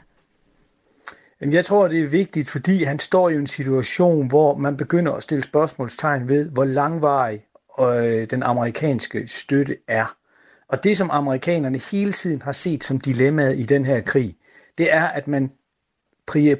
Jeg 1.42 1.66
tror, 1.66 1.88
det 1.88 2.04
er 2.04 2.08
vigtigt, 2.08 2.50
fordi 2.50 2.84
han 2.84 3.00
står 3.00 3.30
i 3.30 3.36
en 3.36 3.48
situation, 3.48 4.28
hvor 4.28 4.58
man 4.58 4.78
begynder 4.78 5.12
at 5.12 5.24
stille 5.24 5.44
spørgsmålstegn 5.44 6.28
ved, 6.28 6.50
hvor 6.50 6.66
langvarig 6.66 7.46
øh, 7.80 8.30
den 8.30 8.44
amerikanske 8.44 9.28
støtte 9.28 9.78
er. 9.88 10.16
Og 10.70 10.84
det, 10.84 10.98
som 10.98 11.10
amerikanerne 11.12 11.80
hele 11.92 12.12
tiden 12.12 12.42
har 12.42 12.52
set 12.52 12.84
som 12.84 13.00
dilemmaet 13.00 13.60
i 13.60 13.64
den 13.64 13.86
her 13.86 14.02
krig, 14.02 14.36
det 14.78 14.94
er, 14.94 15.04
at 15.04 15.28
man 15.28 15.52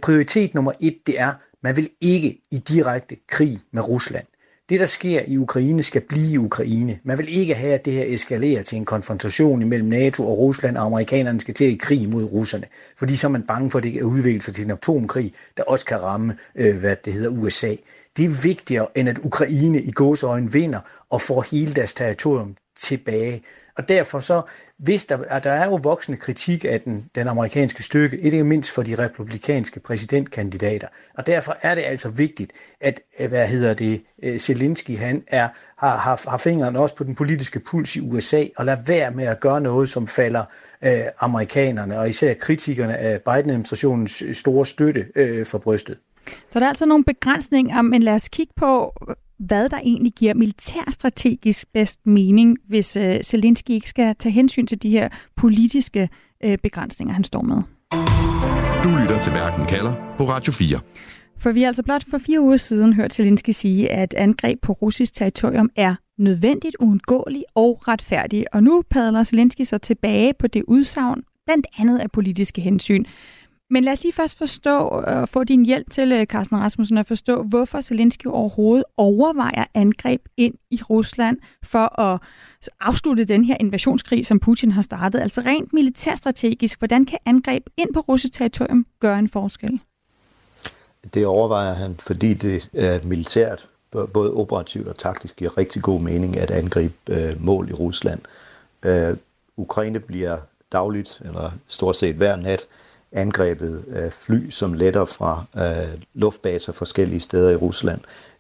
prioritet 0.02 0.54
nummer 0.54 0.72
et, 0.82 0.98
det 1.08 1.20
er, 1.20 1.34
man 1.64 1.78
vil 1.78 1.90
ikke 2.02 2.42
i 2.52 2.58
direkte 2.58 3.16
krig 3.28 3.60
med 3.72 3.90
Rusland. 3.90 4.26
Det, 4.70 4.80
der 4.80 4.86
sker 4.86 5.22
i 5.28 5.38
Ukraine, 5.38 5.84
skal 5.84 6.02
blive 6.02 6.34
i 6.34 6.38
Ukraine. 6.38 7.00
Man 7.04 7.18
vil 7.18 7.40
ikke 7.40 7.56
have, 7.56 7.74
at 7.74 7.86
det 7.86 7.94
her 7.94 8.04
eskalerer 8.08 8.64
til 8.64 8.78
en 8.78 8.86
konfrontation 8.86 9.62
imellem 9.62 9.90
NATO 9.90 10.30
og 10.30 10.38
Rusland, 10.38 10.78
og 10.78 10.86
amerikanerne 10.86 11.40
skal 11.40 11.54
til 11.54 11.68
i 11.68 11.76
krig 11.76 12.10
mod 12.10 12.24
russerne. 12.24 12.66
Fordi 12.98 13.16
så 13.16 13.28
er 13.28 13.32
man 13.32 13.44
bange 13.44 13.72
for, 13.72 13.78
at 13.78 13.84
det 13.84 13.94
kan 13.94 14.04
udvikle 14.04 14.42
sig 14.42 14.56
til 14.56 14.66
en 14.66 14.72
atomkrig, 14.72 15.34
der 15.58 15.64
også 15.64 15.86
kan 15.86 16.04
ramme, 16.04 16.38
øh, 16.56 16.78
hvad 16.80 16.96
det 17.06 17.14
hedder, 17.14 17.30
USA. 17.30 17.76
Det 18.18 18.26
er 18.26 18.42
vigtigere, 18.44 18.88
end 18.96 19.10
at 19.10 19.18
Ukraine 19.24 19.82
i 19.82 19.92
gåsøjne 19.92 20.52
vinder 20.52 20.80
og 21.10 21.22
får 21.22 21.46
hele 21.52 21.74
deres 21.74 21.94
territorium 21.94 22.56
tilbage. 22.80 23.42
Og 23.78 23.90
derfor 23.90 24.20
så, 24.20 24.42
hvis 24.78 25.06
der, 25.06 25.18
at 25.28 25.44
der 25.44 25.52
er 25.52 25.66
jo 25.66 25.80
voksende 25.84 26.18
kritik 26.18 26.66
af 26.66 26.82
den, 26.82 27.10
den 27.16 27.28
amerikanske 27.28 27.84
stykke, 27.84 28.18
ikke 28.18 28.44
mindst 28.44 28.76
for 28.76 28.84
de 28.84 28.96
republikanske 28.96 29.80
præsidentkandidater. 29.80 30.88
Og 31.14 31.28
derfor 31.28 31.58
er 31.62 31.76
det 31.76 31.82
altså 31.82 32.10
vigtigt, 32.10 32.52
at, 32.82 33.00
øh, 33.20 33.30
hvad 33.30 33.48
hedder 33.48 33.74
det, 33.74 34.02
øh, 34.24 34.40
Zelensky, 34.40 34.98
han 34.98 35.24
er, 35.28 35.50
har, 35.78 35.98
har, 35.98 36.30
har 36.30 36.38
fingeren 36.38 36.76
også 36.76 36.96
på 36.96 37.04
den 37.04 37.16
politiske 37.16 37.60
puls 37.60 37.96
i 37.96 38.00
USA, 38.00 38.46
og 38.58 38.66
lade 38.66 38.84
være 38.88 39.12
med 39.12 39.26
at 39.26 39.40
gøre 39.40 39.62
noget, 39.62 39.90
som 39.90 40.08
falder 40.08 40.44
øh, 40.82 41.00
amerikanerne, 41.20 42.00
og 42.00 42.10
især 42.10 42.34
kritikerne 42.34 42.98
af 42.98 43.22
Biden-administrationens 43.22 44.22
øh, 44.22 44.34
store 44.34 44.66
støtte 44.66 45.06
øh, 45.16 45.46
for 45.46 45.58
brystet. 45.58 45.98
Så 46.52 46.60
der 46.60 46.66
er 46.66 46.70
altså 46.70 46.86
nogle 46.86 47.04
begrænsninger, 47.04 47.82
men 47.82 48.04
lad 48.04 48.14
os 48.14 48.28
kigge 48.28 48.54
på, 48.56 48.94
hvad 49.40 49.70
der 49.70 49.80
egentlig 49.84 50.14
giver 50.14 50.34
militærstrategisk 50.34 51.68
bedst 51.74 52.00
mening, 52.06 52.58
hvis 52.68 52.98
øh, 52.98 53.24
Zelensky 53.24 53.70
ikke 53.70 53.90
skal 53.90 54.16
tage 54.20 54.34
hensyn 54.34 54.68
til 54.68 54.84
de 54.84 54.90
her 54.90 55.10
politiske 55.36 56.10
øh, 56.44 56.58
begrænsninger, 56.64 57.14
han 57.14 57.24
står 57.24 57.42
med. 57.42 57.62
Du 58.84 58.90
lytter 59.02 59.22
til 59.22 59.34
Verden 59.34 59.66
kalder 59.66 59.94
på 60.18 60.30
Radio 60.30 60.54
4. 60.54 60.80
For 61.40 61.52
vi 61.52 61.62
har 61.62 61.68
altså 61.68 61.84
blot 61.84 62.04
for 62.10 62.18
fire 62.18 62.42
uger 62.42 62.58
siden 62.58 62.94
hørt 62.94 63.14
Zelensky 63.14 63.50
sige, 63.50 63.90
at 63.92 64.14
angreb 64.14 64.62
på 64.62 64.74
russisk 64.74 65.14
territorium 65.14 65.70
er 65.76 65.96
nødvendigt, 66.18 66.76
uundgåeligt 66.80 67.46
og 67.56 67.88
retfærdigt. 67.88 68.46
Og 68.54 68.64
nu 68.64 68.84
padler 68.90 69.24
Zelensky 69.24 69.62
så 69.62 69.78
tilbage 69.78 70.34
på 70.40 70.48
det 70.48 70.64
udsagn, 70.68 71.24
blandt 71.46 71.68
andet 71.80 72.00
af 72.00 72.12
politiske 72.12 72.62
hensyn. 72.62 73.04
Men 73.70 73.84
lad 73.84 73.94
os 73.94 74.04
lige 74.04 74.14
først 74.14 74.38
forstå 74.38 74.78
og 74.80 75.30
få 75.30 75.44
din 75.44 75.66
hjælp 75.66 75.92
til, 75.92 76.12
øh, 76.12 76.26
Carsten 76.26 76.58
Rasmussen, 76.58 76.98
at 76.98 77.06
forstå, 77.06 77.44
hvorfor 77.44 77.82
Zelensky 77.82 78.26
overhovedet 78.26 78.84
overvejer 78.98 79.66
angreb 79.74 80.22
ind 80.38 80.54
i 80.72 80.82
Rusland 80.90 81.38
for 81.64 82.00
at 82.00 82.20
afslutte 82.80 83.26
den 83.26 83.44
her 83.44 83.58
invasionskrig, 83.60 84.26
som 84.26 84.40
Putin 84.40 84.72
har 84.72 84.82
startet. 84.82 85.20
Altså 85.20 85.42
rent 85.42 85.74
militærstrategisk, 85.74 86.80
hvordan 86.80 87.06
kan 87.06 87.20
angreb 87.26 87.64
ind 87.78 87.94
på 87.94 88.00
russisk 88.00 88.34
territorium 88.34 88.86
gøre 89.00 89.20
en 89.20 89.30
forskel? 89.30 89.80
Det 91.14 91.26
overvejer 91.26 91.74
han, 91.74 91.96
fordi 92.00 92.34
det 92.34 92.70
er 92.74 93.00
militært, 93.04 93.68
både 94.14 94.34
operativt 94.34 94.88
og 94.88 94.98
taktisk, 94.98 95.36
giver 95.36 95.58
rigtig 95.58 95.82
god 95.82 96.02
mening 96.02 96.38
at 96.38 96.52
angribe 96.52 96.94
øh, 97.10 97.44
mål 97.46 97.70
i 97.70 97.74
Rusland. 97.74 98.20
Øh, 98.84 99.18
Ukraine 99.58 100.00
bliver 100.00 100.38
dagligt, 100.72 101.22
eller 101.26 101.52
stort 101.68 101.96
set 101.96 102.16
hver 102.16 102.36
nat, 102.36 102.62
angrebet 103.12 103.84
af 103.94 104.14
fly, 104.14 104.50
som 104.50 104.74
letter 104.74 105.06
fra 105.06 105.46
øh, 105.58 106.00
luftbaser 106.14 106.72
forskellige 106.72 107.20
steder 107.20 107.50
i 107.50 107.56
Rusland. 107.56 108.00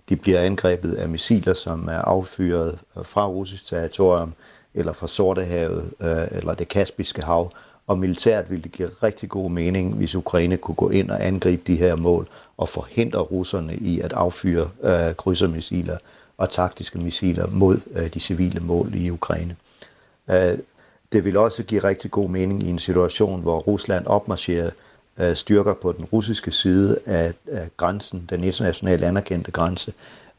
De 0.09 0.15
bliver 0.15 0.41
angrebet 0.41 0.93
af 0.93 1.09
missiler, 1.09 1.53
som 1.53 1.87
er 1.87 2.01
affyret 2.01 2.79
øh, 2.97 3.05
fra 3.05 3.27
russisk 3.27 3.65
territorium, 3.65 4.33
eller 4.73 4.93
fra 4.93 5.07
Sortehavet, 5.07 5.91
øh, 6.01 6.27
eller 6.31 6.53
det 6.53 6.67
Kaspiske 6.67 7.21
hav. 7.21 7.51
Og 7.87 7.99
militært 7.99 8.49
ville 8.49 8.63
det 8.63 8.71
give 8.71 8.89
rigtig 9.03 9.29
god 9.29 9.51
mening, 9.51 9.93
hvis 9.93 10.15
Ukraine 10.15 10.57
kunne 10.57 10.75
gå 10.75 10.89
ind 10.89 11.11
og 11.11 11.25
angribe 11.25 11.61
de 11.67 11.75
her 11.75 11.95
mål, 11.95 12.27
og 12.57 12.69
forhindre 12.69 13.19
russerne 13.19 13.75
i 13.75 13.99
at 13.99 14.13
affyre 14.13 14.69
øh, 14.83 15.15
krydsermissiler 15.15 15.97
og 16.37 16.49
taktiske 16.49 16.99
missiler 16.99 17.47
mod 17.47 17.79
øh, 17.95 18.13
de 18.13 18.19
civile 18.19 18.59
mål 18.59 18.95
i 18.95 19.09
Ukraine. 19.09 19.55
Øh, 20.29 20.57
det 21.11 21.25
vil 21.25 21.37
også 21.37 21.63
give 21.63 21.83
rigtig 21.83 22.11
god 22.11 22.29
mening 22.29 22.63
i 22.63 22.69
en 22.69 22.79
situation, 22.79 23.41
hvor 23.41 23.59
Rusland 23.59 24.05
opmarcherer 24.05 24.69
øh, 25.17 25.35
styrker 25.35 25.73
på 25.73 25.91
den 25.91 26.05
russiske 26.05 26.51
side 26.51 26.99
af, 27.05 27.33
af 27.51 27.69
grænsen, 27.77 28.25
den 28.29 28.43
internationalt 28.43 29.03
anerkendte 29.03 29.51
grænse, 29.51 29.93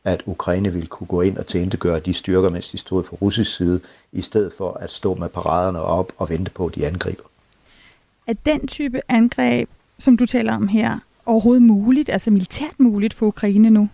at 0.04 0.22
Ukraine 0.26 0.72
ville 0.72 0.86
kunne 0.86 1.06
gå 1.06 1.20
ind 1.20 1.38
og 1.38 1.46
tændegøre 1.46 2.00
de 2.00 2.14
styrker, 2.14 2.50
mens 2.50 2.70
de 2.70 2.78
stod 2.78 3.02
på 3.02 3.18
russisk 3.22 3.56
side, 3.56 3.80
i 4.12 4.22
stedet 4.22 4.52
for 4.52 4.72
at 4.72 4.92
stå 4.92 5.14
med 5.14 5.28
paraderne 5.28 5.80
op 5.80 6.12
og 6.16 6.28
vente 6.28 6.50
på, 6.50 6.66
at 6.66 6.74
de 6.74 6.86
angriber. 6.86 7.22
Er 8.26 8.32
den 8.46 8.66
type 8.66 9.00
angreb, 9.08 9.68
som 9.98 10.16
du 10.16 10.26
taler 10.26 10.54
om 10.54 10.68
her, 10.68 10.98
overhovedet 11.26 11.62
muligt, 11.62 12.08
altså 12.08 12.30
militært 12.30 12.80
muligt 12.80 13.14
for 13.14 13.26
Ukraine 13.26 13.70
nu? 13.70 13.88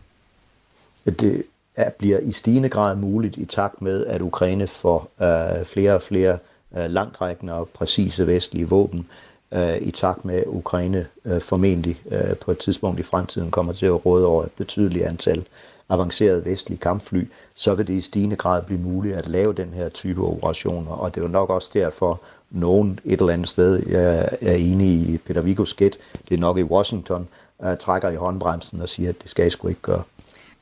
Det 1.04 1.42
er, 1.76 1.90
bliver 1.90 2.18
i 2.18 2.32
stigende 2.32 2.68
grad 2.68 2.96
muligt 2.96 3.36
i 3.36 3.44
takt 3.44 3.82
med, 3.82 4.06
at 4.06 4.22
Ukraine 4.22 4.66
får 4.66 5.10
øh, 5.22 5.64
flere 5.64 5.94
og 5.94 6.02
flere 6.02 6.32
øh, 6.32 6.38
Øh, 6.76 6.90
langtrækkende 6.90 7.52
og 7.54 7.68
præcise 7.68 8.26
vestlige 8.26 8.68
våben, 8.68 9.06
øh, 9.52 9.76
i 9.80 9.90
takt 9.90 10.24
med, 10.24 10.34
at 10.34 10.44
Ukraine 10.46 11.06
øh, 11.24 11.40
formentlig 11.40 12.00
øh, 12.10 12.36
på 12.36 12.50
et 12.50 12.58
tidspunkt 12.58 13.00
i 13.00 13.02
fremtiden 13.02 13.50
kommer 13.50 13.72
til 13.72 13.86
at 13.86 14.06
råde 14.06 14.26
over 14.26 14.44
et 14.44 14.52
betydeligt 14.56 15.04
antal 15.04 15.44
avancerede 15.88 16.44
vestlige 16.44 16.78
kampfly, 16.78 17.28
så 17.56 17.74
vil 17.74 17.86
det 17.86 17.92
i 17.92 18.00
stigende 18.00 18.36
grad 18.36 18.62
blive 18.62 18.80
muligt 18.80 19.16
at 19.16 19.28
lave 19.28 19.52
den 19.52 19.68
her 19.74 19.88
type 19.88 20.22
operationer. 20.22 20.92
Og 20.92 21.14
det 21.14 21.20
er 21.20 21.24
jo 21.24 21.30
nok 21.30 21.50
også 21.50 21.70
derfor, 21.74 22.20
nogen 22.50 23.00
et 23.04 23.20
eller 23.20 23.32
andet 23.32 23.48
sted, 23.48 23.82
jeg 23.88 24.28
er 24.40 24.54
enig 24.54 24.88
i 24.88 25.18
Peter 25.18 25.40
Vigos 25.40 25.74
gæt, 25.74 25.98
det 26.28 26.34
er 26.34 26.38
nok 26.38 26.58
i 26.58 26.62
Washington, 26.62 27.28
øh, 27.64 27.76
trækker 27.76 28.10
i 28.10 28.16
håndbremsen 28.16 28.80
og 28.80 28.88
siger, 28.88 29.08
at 29.08 29.22
det 29.22 29.30
skal 29.30 29.46
I 29.46 29.50
sgu 29.50 29.68
ikke 29.68 29.80
gøre. 29.80 30.02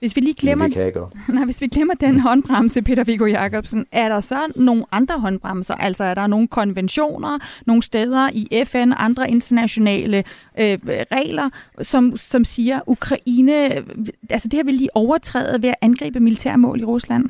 Hvis 0.03 0.17
vi 0.17 0.21
lige 0.21 0.35
glemmer, 0.35 0.69
det 0.69 0.97
nej, 1.35 1.45
hvis 1.45 1.61
vi 1.61 1.67
glemmer 1.67 1.95
den 1.95 2.21
håndbremse, 2.21 2.83
Peter 2.83 3.05
Viggo 3.05 3.27
Jacobsen, 3.27 3.87
er 3.93 4.09
der 4.09 4.21
så 4.21 4.53
nogle 4.57 4.85
andre 4.93 5.21
håndbremser? 5.21 5.75
Altså 5.75 6.05
er 6.05 6.15
der 6.15 6.27
nogle 6.27 6.49
konventioner, 6.49 7.39
nogle 7.67 7.83
steder 7.83 8.31
i 8.33 8.65
FN, 8.65 8.93
andre 8.97 9.31
internationale 9.31 10.25
øh, 10.59 10.79
regler, 11.13 11.51
som, 11.83 12.17
som 12.17 12.45
siger, 12.45 12.81
Ukraine, 12.87 13.85
altså 14.31 14.49
det 14.49 14.53
her 14.53 14.65
vil 14.65 14.81
de 14.81 14.89
overtræde 14.95 15.63
ved 15.63 15.69
at 15.69 15.75
angribe 15.81 16.21
militærmål 16.21 16.81
i 16.81 16.85
Rusland? 16.85 17.25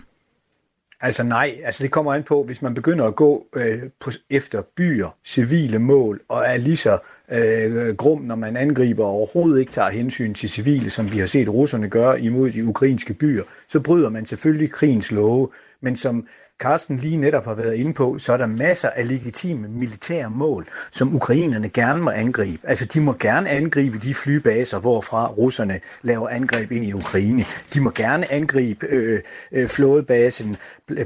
Altså 1.01 1.23
nej, 1.23 1.55
altså 1.65 1.83
det 1.83 1.91
kommer 1.91 2.15
an 2.15 2.23
på, 2.23 2.43
hvis 2.43 2.63
man 2.63 2.75
begynder 2.75 3.05
at 3.05 3.17
gå 3.17 3.47
øh, 3.57 3.83
på, 4.01 4.11
efter 4.31 4.63
byer, 4.77 5.17
civile 5.25 5.79
mål, 5.79 6.21
og 6.29 6.43
er 6.47 6.57
lige 6.57 6.77
så 6.77 6.99
øh, 7.33 7.97
grum, 7.97 8.21
når 8.21 8.35
man 8.35 8.57
angriber 8.57 9.05
og 9.05 9.11
overhovedet 9.11 9.61
ikke 9.61 9.73
tager 9.73 9.91
hensyn 9.91 10.35
til 10.35 10.49
civile, 10.49 10.91
som 10.91 11.13
vi 11.13 11.19
har 11.19 11.27
set 11.27 11.49
russerne 11.49 11.89
gøre 11.89 12.21
imod 12.21 12.51
de 12.51 12.65
ukrainske 12.65 13.15
byer, 13.15 13.43
så 13.69 13.81
bryder 13.81 14.09
man 14.09 14.27
selvfølgelig 14.27 14.71
krigens 14.71 15.13
love. 15.13 15.49
Men 15.81 15.97
som 15.97 16.27
Carsten 16.61 16.97
lige 16.97 17.17
netop 17.17 17.45
har 17.45 17.55
været 17.55 17.75
inde 17.75 17.95
på, 17.95 18.19
så 18.19 18.33
er 18.33 18.37
der 18.37 18.47
masser 18.47 18.89
af 18.89 19.09
legitime 19.09 19.69
militære 19.69 20.31
mål, 20.31 20.69
som 20.91 21.15
ukrainerne 21.15 21.69
gerne 21.69 22.03
må 22.03 22.11
angribe. 22.11 22.69
Altså, 22.69 22.85
de 22.85 23.01
må 23.01 23.13
gerne 23.21 23.49
angribe 23.49 23.99
de 23.99 24.15
flybaser, 24.15 24.79
hvorfra 24.79 25.27
russerne 25.27 25.81
laver 26.03 26.29
angreb 26.29 26.73
ind 26.73 26.85
i 26.85 26.93
Ukraine. 26.93 27.45
De 27.75 27.81
må 27.81 27.91
gerne 27.91 28.33
angribe 28.33 28.87
øh, 28.87 29.23
øh, 29.53 29.69
flådebasen 29.69 30.57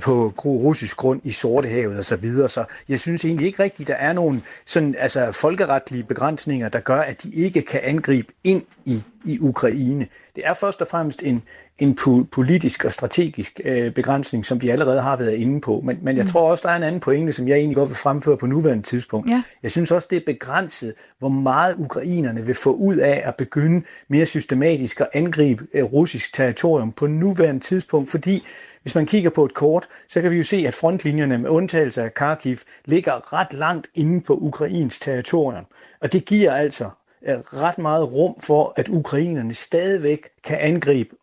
på 0.03 0.33
russisk 0.45 0.97
grund 0.97 1.21
i 1.25 1.31
Sortehavet 1.31 1.99
osv. 1.99 2.03
Så, 2.03 2.17
videre. 2.17 2.49
så 2.49 2.65
jeg 2.89 3.01
synes 3.01 3.25
egentlig 3.25 3.47
ikke 3.47 3.63
rigtigt, 3.63 3.89
der 3.89 3.95
er 3.95 4.13
nogen 4.13 4.43
sådan, 4.67 4.95
altså, 4.99 5.33
folkeretlige 5.33 6.05
begrænsninger, 6.05 6.69
der 6.69 6.81
gør, 6.81 7.01
at 7.01 7.23
de 7.23 7.31
ikke 7.35 7.63
kan 7.63 7.81
angribe 7.83 8.33
ind 8.45 8.63
i, 8.85 9.05
i 9.27 9.39
Ukraine. 9.41 10.07
Det 10.37 10.47
er 10.47 10.55
først 10.55 10.81
og 10.81 10.87
fremmest 10.87 11.23
en, 11.23 11.43
en 11.79 11.99
politisk 12.33 12.85
og 12.85 12.93
strategisk 12.93 13.61
øh, 13.65 13.93
begrænsning, 13.93 14.47
som 14.47 14.63
vi 14.63 14.69
allerede 14.69 15.01
har 15.01 15.17
været 15.17 15.33
inde 15.33 15.61
på. 15.61 15.81
Men, 15.85 15.99
men 16.03 16.17
jeg 16.17 16.23
mm. 16.23 16.29
tror 16.29 16.51
også, 16.51 16.63
der 16.67 16.73
er 16.73 16.77
en 16.77 16.83
anden 16.83 17.01
pointe, 17.01 17.33
som 17.33 17.49
jeg 17.49 17.57
egentlig 17.57 17.77
godt 17.77 17.89
vil 17.89 17.97
fremføre 17.97 18.37
på 18.37 18.47
nuværende 18.47 18.83
tidspunkt. 18.83 19.31
Ja. 19.31 19.43
Jeg 19.63 19.71
synes 19.71 19.91
også, 19.91 20.09
det 20.11 20.17
er 20.17 20.23
begrænset, 20.27 20.95
hvor 21.19 21.29
meget 21.29 21.75
ukrainerne 21.79 22.45
vil 22.45 22.55
få 22.55 22.73
ud 22.73 22.97
af 22.97 23.23
at 23.25 23.35
begynde 23.37 23.83
mere 24.09 24.27
systematisk 24.27 25.01
at 25.01 25.09
angribe 25.13 25.67
øh, 25.75 25.85
russisk 25.85 26.35
territorium 26.35 26.93
på 26.93 27.07
nuværende 27.07 27.61
tidspunkt, 27.61 28.11
fordi 28.11 28.43
hvis 28.83 28.95
man 28.95 29.07
kigger 29.07 29.31
på 29.31 29.45
et 29.45 29.55
kort, 29.55 29.89
så 30.09 30.21
kan 30.21 30.31
vi 30.31 30.37
jo 30.37 30.43
se, 30.43 30.65
at 30.67 30.75
frontlinjerne 30.75 31.39
med 31.39 31.51
undtagelse 31.51 32.03
af 32.03 32.15
Kharkiv 32.15 32.57
ligger 32.85 33.33
ret 33.33 33.53
langt 33.53 33.87
inde 33.95 34.21
på 34.21 34.35
Ukrains 34.35 34.99
territorium. 34.99 35.65
Og 36.01 36.13
det 36.13 36.25
giver 36.25 36.55
altså 36.55 36.91
ret 37.35 37.79
meget 37.79 38.13
rum 38.15 38.41
for, 38.41 38.73
at 38.77 38.89
ukrainerne 38.89 39.55
stadigvæk 39.55 40.29
kan 40.45 40.59
angribe 40.61 41.15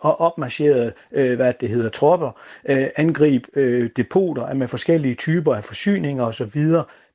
opmarcherede 0.00 0.92
øh, 1.12 1.36
hvad 1.36 1.54
det 1.60 1.68
hedder, 1.68 1.88
tropper, 1.88 2.40
øh, 2.68 2.86
angribe 2.96 3.48
øh, 3.56 3.90
depoter 3.96 4.54
med 4.54 4.68
forskellige 4.68 5.14
typer 5.14 5.54
af 5.54 5.64
forsyninger 5.64 6.24
osv., 6.24 6.60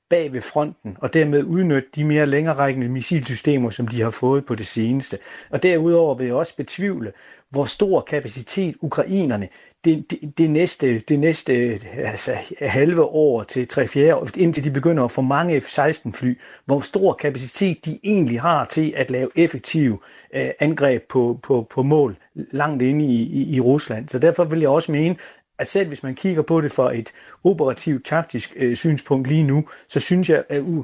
bag 0.09 0.33
ved 0.33 0.41
fronten, 0.41 0.97
og 0.99 1.13
dermed 1.13 1.43
udnytte 1.43 1.89
de 1.95 2.03
mere 2.03 2.25
længerækkende 2.25 2.89
missilsystemer, 2.89 3.69
som 3.69 3.87
de 3.87 4.01
har 4.01 4.09
fået 4.09 4.45
på 4.45 4.55
det 4.55 4.67
seneste. 4.67 5.17
Og 5.49 5.63
derudover 5.63 6.15
vil 6.15 6.25
jeg 6.25 6.35
også 6.35 6.55
betvivle, 6.55 7.11
hvor 7.49 7.63
stor 7.63 8.01
kapacitet 8.01 8.75
ukrainerne 8.81 9.47
det, 9.87 10.11
det, 10.11 10.37
det, 10.37 10.49
næste, 10.49 10.99
det 10.99 11.19
næste 11.19 11.53
altså, 11.97 12.31
halve 12.61 13.03
år 13.03 13.43
til 13.43 13.67
3 13.67 13.87
4 13.87 14.15
år, 14.15 14.27
indtil 14.37 14.63
de 14.63 14.71
begynder 14.71 15.03
at 15.03 15.11
få 15.11 15.21
mange 15.21 15.61
F-16-fly, 15.61 16.33
hvor 16.65 16.79
stor 16.79 17.13
kapacitet 17.13 17.85
de 17.85 17.99
egentlig 18.03 18.41
har 18.41 18.65
til 18.65 18.93
at 18.95 19.11
lave 19.11 19.29
effektive 19.35 19.99
øh, 20.35 20.49
angreb 20.59 21.03
på, 21.09 21.39
på, 21.43 21.67
på 21.69 21.83
mål 21.83 22.17
langt 22.35 22.81
inde 22.81 23.05
i, 23.05 23.21
i, 23.21 23.55
i 23.55 23.59
Rusland. 23.59 24.09
Så 24.09 24.19
derfor 24.19 24.43
vil 24.43 24.59
jeg 24.59 24.69
også 24.69 24.91
mene, 24.91 25.15
at 25.59 25.67
selv 25.67 25.87
hvis 25.87 26.03
man 26.03 26.15
kigger 26.15 26.41
på 26.41 26.61
det 26.61 26.71
fra 26.71 26.97
et 26.97 27.11
operativt 27.43 28.05
taktisk 28.05 28.53
øh, 28.55 28.75
synspunkt 28.75 29.27
lige 29.27 29.43
nu, 29.43 29.65
så 29.87 29.99
synes 29.99 30.29
jeg, 30.29 30.43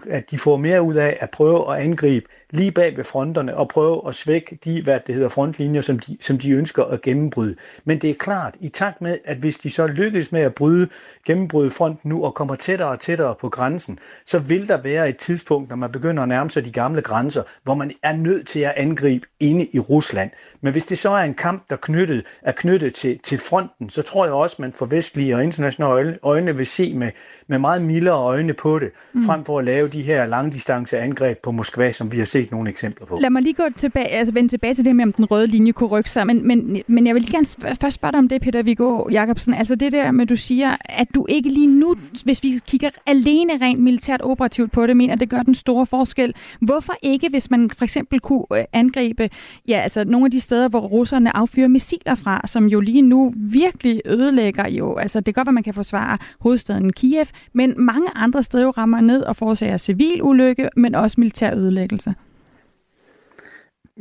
at 0.10 0.32
de 0.32 0.38
får 0.38 0.58
mere 0.58 0.82
ud 0.82 0.96
af 0.96 1.18
at 1.20 1.30
prøve 1.30 1.76
at 1.76 1.82
angribe 1.82 2.26
lige 2.54 2.72
bag 2.72 2.98
ved 2.98 3.04
fronterne 3.04 3.58
og 3.58 3.68
prøve 3.68 4.02
at 4.08 4.16
svække 4.16 4.60
de, 4.64 4.82
hvad 4.84 5.00
det 5.08 5.16
hedder, 5.16 5.30
frontlinjer, 5.30 5.82
som 5.82 6.00
de, 6.00 6.18
som 6.20 6.38
de 6.38 6.52
ønsker 6.52 6.84
at 6.84 7.02
gennembryde. 7.02 7.56
Men 7.86 8.02
det 8.02 8.10
er 8.10 8.14
klart, 8.14 8.56
i 8.60 8.70
takt 8.70 9.02
med, 9.02 9.18
at 9.26 9.38
hvis 9.38 9.58
de 9.58 9.70
så 9.70 9.88
lykkes 9.88 10.32
med 10.32 10.42
at 10.42 10.56
bryde, 10.56 10.88
gennembryde 11.26 11.72
fronten 11.72 12.10
nu 12.10 12.26
og 12.26 12.34
kommer 12.34 12.56
tættere 12.56 12.90
og 12.90 13.00
tættere 13.00 13.36
på 13.42 13.50
grænsen, 13.50 14.00
så 14.26 14.40
vil 14.40 14.68
der 14.68 14.82
være 14.82 15.10
et 15.10 15.18
tidspunkt, 15.18 15.70
når 15.70 15.76
man 15.76 15.92
begynder 15.92 16.24
at 16.24 16.30
nærme 16.30 16.50
sig 16.50 16.66
de 16.66 16.72
gamle 16.72 17.02
grænser, 17.02 17.44
hvor 17.64 17.76
man 17.76 17.92
er 18.04 18.14
nødt 18.14 18.48
til 18.48 18.60
at 18.60 18.74
angribe 18.78 19.28
inde 19.40 19.68
i 19.74 19.80
Rusland. 19.80 20.32
Men 20.62 20.72
hvis 20.72 20.84
det 20.84 20.98
så 20.98 21.10
er 21.10 21.24
en 21.24 21.34
kamp, 21.34 21.64
der 21.70 21.76
knyttet, 21.76 22.26
er 22.42 22.52
knyttet 22.52 22.94
til, 22.94 23.20
til 23.24 23.38
fronten, 23.38 23.90
så 23.90 24.02
tror 24.02 24.26
jeg 24.26 24.34
også, 24.34 24.56
man 24.60 24.74
for 24.74 24.86
vestlige 24.86 25.36
og 25.36 25.44
internationale 25.44 26.20
øjne 26.22 26.58
vil 26.58 26.66
se 26.66 26.94
med, 26.94 27.12
med 27.48 27.60
meget 27.60 27.82
mildere 27.82 28.16
øjne 28.16 28.54
på 28.54 28.80
det, 28.80 28.92
mm. 29.14 29.24
frem 29.24 29.46
for 29.46 29.60
at 29.60 29.66
lave 29.66 29.88
de 29.88 30.02
her 30.02 30.26
langdistance 30.26 31.00
angreb 31.00 31.38
på 31.44 31.52
Moskva, 31.52 31.92
som 31.92 32.12
vi 32.12 32.18
har 32.18 32.26
set 32.26 32.43
set 32.44 32.52
nogle 32.52 32.70
eksempler 32.70 33.06
på. 33.06 33.18
Lad 33.22 33.30
mig 33.30 33.42
lige 33.42 33.54
gå 33.54 33.64
tilbage, 33.78 34.08
altså 34.08 34.34
vende 34.34 34.50
tilbage 34.50 34.74
til 34.74 34.86
det 34.86 34.96
med, 34.96 35.04
om 35.06 35.14
den 35.14 35.26
røde 35.26 35.48
linje 35.48 35.72
kunne 35.72 35.90
rykke 35.90 36.10
sig. 36.10 36.28
Men, 36.28 36.48
men, 36.48 36.82
men 36.88 37.08
jeg 37.08 37.16
vil 37.16 37.22
lige 37.22 37.32
gerne 37.32 37.76
først 37.76 37.96
spørge 37.96 38.12
dig 38.12 38.20
om 38.20 38.28
det, 38.28 38.42
Peter 38.42 38.64
Viggo 38.64 39.10
Jacobsen. 39.10 39.54
Altså 39.54 39.76
det 39.76 39.92
der 39.92 40.12
med, 40.12 40.26
du 40.26 40.36
siger, 40.36 40.76
at 40.86 41.08
du 41.16 41.26
ikke 41.30 41.50
lige 41.50 41.68
nu, 41.68 41.96
hvis 42.24 42.44
vi 42.44 42.60
kigger 42.68 42.90
alene 43.06 43.54
rent 43.62 43.80
militært 43.80 44.22
operativt 44.22 44.72
på 44.72 44.88
det, 44.88 44.98
mener, 44.98 45.14
at 45.14 45.20
det 45.20 45.30
gør 45.30 45.42
den 45.42 45.56
store 45.56 45.86
forskel. 45.86 46.34
Hvorfor 46.60 46.94
ikke, 47.02 47.30
hvis 47.30 47.52
man 47.52 47.70
for 47.78 47.84
eksempel 47.84 48.20
kunne 48.20 48.46
øh, 48.54 48.64
angribe 48.74 49.30
ja, 49.68 49.80
altså 49.80 50.04
nogle 50.04 50.26
af 50.26 50.32
de 50.32 50.40
steder, 50.40 50.68
hvor 50.68 50.80
russerne 50.80 51.38
affyrer 51.38 51.68
missiler 51.68 52.16
fra, 52.16 52.42
som 52.46 52.66
jo 52.66 52.80
lige 52.80 53.02
nu 53.02 53.34
virkelig 53.38 54.02
ødelægger 54.06 54.70
jo, 54.70 54.96
altså 54.96 55.20
det 55.20 55.36
gør, 55.36 55.42
at 55.42 55.54
man 55.54 55.64
kan 55.64 55.74
forsvare 55.74 56.18
hovedstaden 56.40 56.94
Kiev, 56.94 57.26
men 57.54 57.74
mange 57.78 58.08
andre 58.16 58.44
steder 58.44 58.64
jo 58.64 58.70
rammer 58.70 59.02
ned 59.02 59.22
og 59.22 59.36
forårsager 59.36 59.78
civil 59.78 60.24
ulykke, 60.24 60.70
men 60.76 60.96
også 60.96 61.20
militær 61.20 61.56
ødelæggelse. 61.56 62.16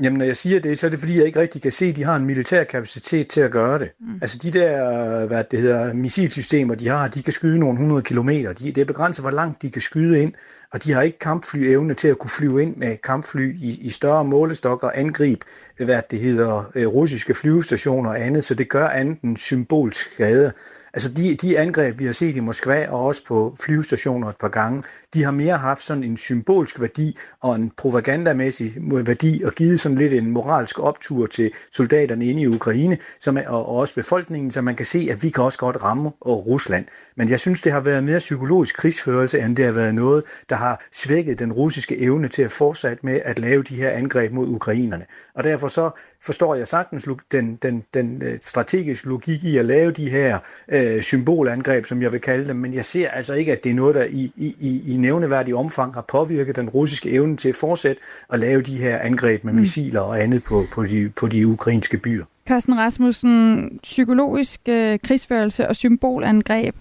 Jamen, 0.02 0.18
når 0.18 0.24
jeg 0.24 0.36
siger 0.36 0.60
det, 0.60 0.78
så 0.78 0.86
er 0.86 0.90
det 0.90 1.00
fordi, 1.00 1.18
jeg 1.18 1.26
ikke 1.26 1.40
rigtig 1.40 1.62
kan 1.62 1.72
se, 1.72 1.86
at 1.86 1.96
de 1.96 2.04
har 2.04 2.16
en 2.16 2.26
militær 2.26 2.64
kapacitet 2.64 3.28
til 3.28 3.40
at 3.40 3.50
gøre 3.50 3.78
det. 3.78 3.90
Mm. 4.00 4.18
Altså 4.20 4.38
de 4.38 4.50
der, 4.50 5.26
hvad 5.26 5.44
det 5.50 5.58
hedder, 5.58 5.92
missilsystemer, 5.92 6.74
de 6.74 6.88
har, 6.88 7.08
de 7.08 7.22
kan 7.22 7.32
skyde 7.32 7.58
nogle 7.58 7.78
hundrede 7.78 8.02
kilometer. 8.02 8.52
De, 8.52 8.72
det 8.72 8.80
er 8.80 8.84
begrænset, 8.84 9.24
hvor 9.24 9.30
langt 9.30 9.62
de 9.62 9.70
kan 9.70 9.82
skyde 9.82 10.22
ind, 10.22 10.32
og 10.72 10.84
de 10.84 10.92
har 10.92 11.02
ikke 11.02 11.18
kampflyevne 11.18 11.94
til 11.94 12.08
at 12.08 12.18
kunne 12.18 12.30
flyve 12.30 12.62
ind 12.62 12.76
med 12.76 12.96
kampfly 12.96 13.54
i, 13.54 13.78
i 13.80 13.90
større 13.90 14.24
målestok 14.24 14.82
og 14.82 14.98
angribe, 14.98 15.46
hvad 15.76 16.02
det 16.10 16.18
hedder, 16.18 16.70
øh, 16.74 16.86
russiske 16.86 17.34
flyvestationer 17.34 18.10
og 18.10 18.20
andet, 18.20 18.44
så 18.44 18.54
det 18.54 18.68
gør 18.68 18.88
andet 18.88 19.20
end 19.22 19.36
symbolsk 19.36 20.12
skade. 20.12 20.52
Altså 20.94 21.08
de, 21.12 21.34
de 21.34 21.58
angreb, 21.58 21.98
vi 21.98 22.04
har 22.04 22.12
set 22.12 22.36
i 22.36 22.40
Moskva 22.40 22.88
og 22.88 23.04
også 23.04 23.24
på 23.26 23.56
flyvestationer 23.60 24.28
et 24.28 24.36
par 24.36 24.48
gange, 24.48 24.82
de 25.14 25.24
har 25.24 25.30
mere 25.30 25.58
haft 25.58 25.82
sådan 25.82 26.04
en 26.04 26.16
symbolsk 26.16 26.80
værdi 26.80 27.18
og 27.40 27.54
en 27.54 27.72
propagandamæssig 27.76 28.74
værdi 28.92 29.42
og 29.44 29.52
givet 29.52 29.80
sådan 29.80 29.98
lidt 29.98 30.12
en 30.12 30.30
moralsk 30.30 30.78
optur 30.78 31.26
til 31.26 31.52
soldaterne 31.70 32.26
inde 32.26 32.42
i 32.42 32.46
Ukraine 32.46 32.98
som 33.20 33.36
er, 33.36 33.48
og 33.48 33.68
også 33.68 33.94
befolkningen, 33.94 34.50
så 34.50 34.62
man 34.62 34.76
kan 34.76 34.86
se, 34.86 35.08
at 35.10 35.22
vi 35.22 35.30
kan 35.30 35.44
også 35.44 35.58
godt 35.58 35.82
ramme 35.82 36.10
og 36.20 36.46
Rusland. 36.46 36.84
Men 37.16 37.28
jeg 37.28 37.40
synes, 37.40 37.60
det 37.60 37.72
har 37.72 37.80
været 37.80 38.04
mere 38.04 38.18
psykologisk 38.18 38.76
krigsførelse, 38.76 39.40
end 39.40 39.56
det 39.56 39.64
har 39.64 39.72
været 39.72 39.94
noget, 39.94 40.24
der 40.48 40.56
har 40.62 40.84
svækket 40.92 41.38
den 41.38 41.52
russiske 41.52 41.98
evne 41.98 42.28
til 42.28 42.42
at 42.42 42.52
fortsætte 42.52 43.06
med 43.06 43.20
at 43.24 43.38
lave 43.38 43.62
de 43.62 43.76
her 43.76 43.90
angreb 43.90 44.32
mod 44.32 44.48
ukrainerne. 44.48 45.04
Og 45.34 45.44
derfor 45.44 45.68
så 45.68 45.90
forstår 46.24 46.54
jeg 46.54 46.66
sagtens 46.66 47.08
den, 47.32 47.58
den, 47.62 47.84
den 47.94 48.22
øh, 48.22 48.38
strategiske 48.42 49.08
logik 49.08 49.44
i 49.44 49.56
at 49.56 49.64
lave 49.64 49.92
de 49.92 50.10
her 50.10 50.38
øh, 50.68 51.02
symbolangreb, 51.02 51.84
som 51.84 52.02
jeg 52.02 52.12
vil 52.12 52.20
kalde 52.20 52.48
dem, 52.48 52.56
men 52.56 52.74
jeg 52.74 52.84
ser 52.84 53.08
altså 53.08 53.34
ikke, 53.34 53.52
at 53.52 53.64
det 53.64 53.70
er 53.70 53.74
noget, 53.74 53.94
der 53.94 54.04
i, 54.04 54.32
i, 54.36 54.94
i 54.94 54.96
nævneværdig 54.96 55.54
omfang 55.54 55.94
har 55.94 56.04
påvirket 56.08 56.56
den 56.56 56.68
russiske 56.68 57.10
evne 57.10 57.36
til 57.36 57.48
at 57.48 57.56
fortsætte 57.56 58.02
at 58.32 58.38
lave 58.38 58.62
de 58.62 58.76
her 58.76 58.98
angreb 58.98 59.44
med 59.44 59.52
mm. 59.52 59.58
missiler 59.58 60.00
og 60.00 60.22
andet 60.22 60.44
på, 60.44 60.66
på, 60.72 60.84
de, 60.84 61.08
på 61.16 61.28
de 61.28 61.46
ukrainske 61.46 61.98
byer. 61.98 62.24
Carsten 62.46 62.78
Rasmussen, 62.78 63.70
psykologisk 63.82 64.60
øh, 64.68 64.98
krigsførelse 65.04 65.68
og 65.68 65.76
symbolangreb. 65.76 66.74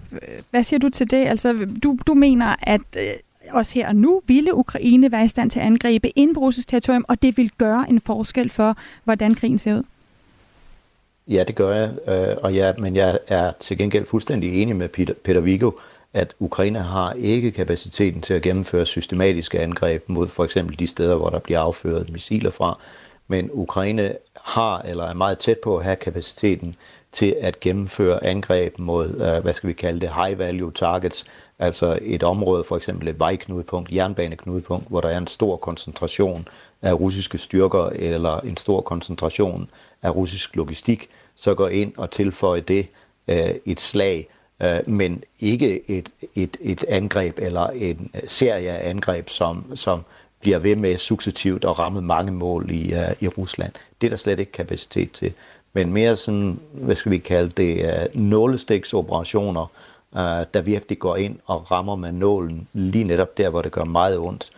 Hvad 0.50 0.64
siger 0.64 0.80
du 0.80 0.90
til 0.90 1.12
det? 1.12 1.28
Altså, 1.28 1.68
du, 1.84 1.98
du 2.08 2.14
mener, 2.14 2.56
at 2.62 2.82
øh, 2.98 3.14
også 3.54 3.74
her 3.74 3.88
og 3.88 3.96
nu 3.96 4.22
ville 4.28 4.56
Ukraine 4.56 5.12
være 5.12 5.26
i 5.26 5.28
stand 5.28 5.52
til 5.52 5.60
at 5.60 5.66
angribe 5.66 6.10
ind 6.20 6.36
på 6.36 6.40
russisk 6.40 6.68
territorium, 6.68 7.06
og 7.08 7.22
det 7.22 7.38
vil 7.38 7.52
gøre 7.58 7.86
en 7.90 8.02
forskel 8.02 8.50
for, 8.50 8.78
hvordan 9.04 9.36
krigen 9.36 9.58
ser 9.58 9.76
ud? 9.76 9.84
Ja, 11.28 11.44
det 11.44 11.56
gør 11.56 11.76
jeg, 11.76 11.92
øh, 12.08 12.38
og 12.44 12.54
ja, 12.54 12.74
men 12.78 12.96
jeg 12.96 13.20
er 13.28 13.52
til 13.60 13.78
gengæld 13.78 14.06
fuldstændig 14.06 14.62
enig 14.62 14.76
med 14.76 14.90
Peter, 14.90 15.14
Peter 15.24 15.42
Vigo, 15.42 15.72
at 16.14 16.34
Ukraine 16.40 16.80
har 16.80 17.14
ikke 17.14 17.52
kapaciteten 17.52 18.22
til 18.22 18.34
at 18.34 18.42
gennemføre 18.42 18.86
systematiske 18.86 19.60
angreb 19.60 20.04
mod 20.08 20.28
for 20.28 20.44
eksempel 20.44 20.80
de 20.80 20.88
steder, 20.88 21.16
hvor 21.16 21.30
der 21.30 21.40
bliver 21.40 21.60
afført 21.60 22.10
missiler 22.10 22.50
fra, 22.50 22.80
men 23.28 23.50
Ukraine 23.54 24.14
har 24.46 24.82
eller 24.82 25.04
er 25.04 25.14
meget 25.14 25.38
tæt 25.38 25.58
på 25.64 25.78
at 25.78 25.84
have 25.84 25.96
kapaciteten 25.96 26.76
til 27.12 27.36
at 27.42 27.60
gennemføre 27.60 28.24
angreb 28.24 28.80
mod, 28.80 29.10
øh, 29.10 29.44
hvad 29.44 29.54
skal 29.54 29.68
vi 29.68 29.74
kalde 29.74 30.00
det, 30.00 30.12
high 30.16 30.40
value 30.40 30.72
targets, 30.72 31.26
altså 31.62 32.00
et 32.02 32.24
område, 32.24 32.64
for 32.64 32.78
eksempel 32.78 33.08
et 33.08 33.20
vejknudepunkt, 33.20 33.92
jernbaneknudepunkt, 33.92 34.90
hvor 34.90 35.02
der 35.02 35.10
er 35.10 35.18
en 35.18 35.28
stor 35.28 35.58
koncentration 35.58 36.48
af 36.82 36.94
russiske 36.94 37.38
styrker 37.38 37.86
eller 37.86 38.40
en 38.40 38.58
stor 38.58 38.82
koncentration 38.82 39.70
af 40.02 40.16
russisk 40.16 40.56
logistik, 40.56 41.10
så 41.36 41.54
går 41.54 41.68
ind 41.68 41.94
og 41.98 42.12
tilføjer 42.12 42.62
det 42.62 42.88
øh, 43.28 43.50
et 43.66 43.82
slag, 43.82 44.28
øh, 44.62 44.80
men 44.86 45.24
ikke 45.40 45.90
et, 45.92 46.10
et, 46.36 46.58
et 46.62 46.84
angreb 46.88 47.40
eller 47.42 47.68
en 47.68 48.12
serie 48.28 48.72
af 48.72 48.90
angreb, 48.90 49.30
som, 49.30 49.76
som 49.76 50.02
bliver 50.40 50.60
ved 50.60 50.76
med 50.76 50.98
successivt 50.98 51.66
at 51.66 51.80
ramme 51.80 52.02
mange 52.02 52.32
mål 52.32 52.72
i, 52.72 52.94
uh, 52.94 53.24
i 53.24 53.28
Rusland. 53.28 53.72
Det 54.02 54.08
er 54.08 54.10
der 54.10 54.18
slet 54.18 54.40
ikke 54.40 54.52
kapacitet 54.52 55.12
til. 55.12 55.34
Men 55.74 55.94
mere 55.94 56.18
sådan, 56.18 56.60
hvad 56.72 56.96
skal 56.96 57.12
vi 57.12 57.18
kalde 57.18 57.50
det, 57.58 57.86
øh, 57.86 58.06
uh, 58.14 58.22
nålestiksoperationer, 58.22 59.72
øh, 60.16 60.46
der 60.54 60.62
virkelig 60.62 61.00
går 61.00 61.16
ind 61.16 61.36
og 61.46 61.72
rammer 61.72 61.96
med 61.96 62.12
nålen 62.12 62.68
lige 62.74 63.04
netop 63.04 63.38
der, 63.38 63.50
hvor 63.50 63.62
det 63.62 63.72
gør 63.72 63.84
meget 63.84 64.18
ondt. 64.18 64.50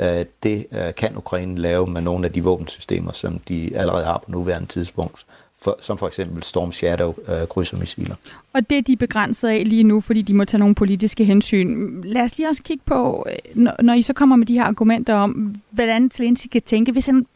Øh, 0.00 0.24
det 0.42 0.66
øh, 0.72 0.94
kan 0.94 1.16
Ukraine 1.16 1.56
lave 1.56 1.86
med 1.86 2.00
nogle 2.00 2.26
af 2.26 2.32
de 2.32 2.44
våbensystemer, 2.44 3.12
som 3.12 3.38
de 3.48 3.76
allerede 3.76 4.04
har 4.04 4.18
på 4.18 4.30
nuværende 4.30 4.68
tidspunkt 4.68 5.26
for, 5.62 5.76
som 5.80 5.98
for 5.98 6.06
eksempel 6.06 6.42
Storm 6.42 6.72
Shadow 6.72 7.14
øh, 7.28 7.46
krydsermissiler. 7.46 8.14
Og 8.52 8.70
det 8.70 8.78
er 8.78 8.82
de 8.82 8.96
begrænset 8.96 9.48
af 9.48 9.68
lige 9.68 9.84
nu, 9.84 10.00
fordi 10.00 10.22
de 10.22 10.34
må 10.34 10.44
tage 10.44 10.58
nogle 10.58 10.74
politiske 10.74 11.24
hensyn. 11.24 12.00
Lad 12.04 12.22
os 12.22 12.38
lige 12.38 12.48
også 12.48 12.62
kigge 12.62 12.82
på, 12.86 13.26
øh, 13.28 13.62
når, 13.62 13.82
når 13.82 13.94
I 13.94 14.02
så 14.02 14.12
kommer 14.12 14.36
med 14.36 14.46
de 14.46 14.54
her 14.54 14.64
argumenter 14.64 15.14
om, 15.14 15.54
hvordan 15.70 16.10
Zelensky 16.10 16.46
kan 16.46 16.62
tænke, 16.62 16.92
hvis 16.92 17.06
han 17.06 17.26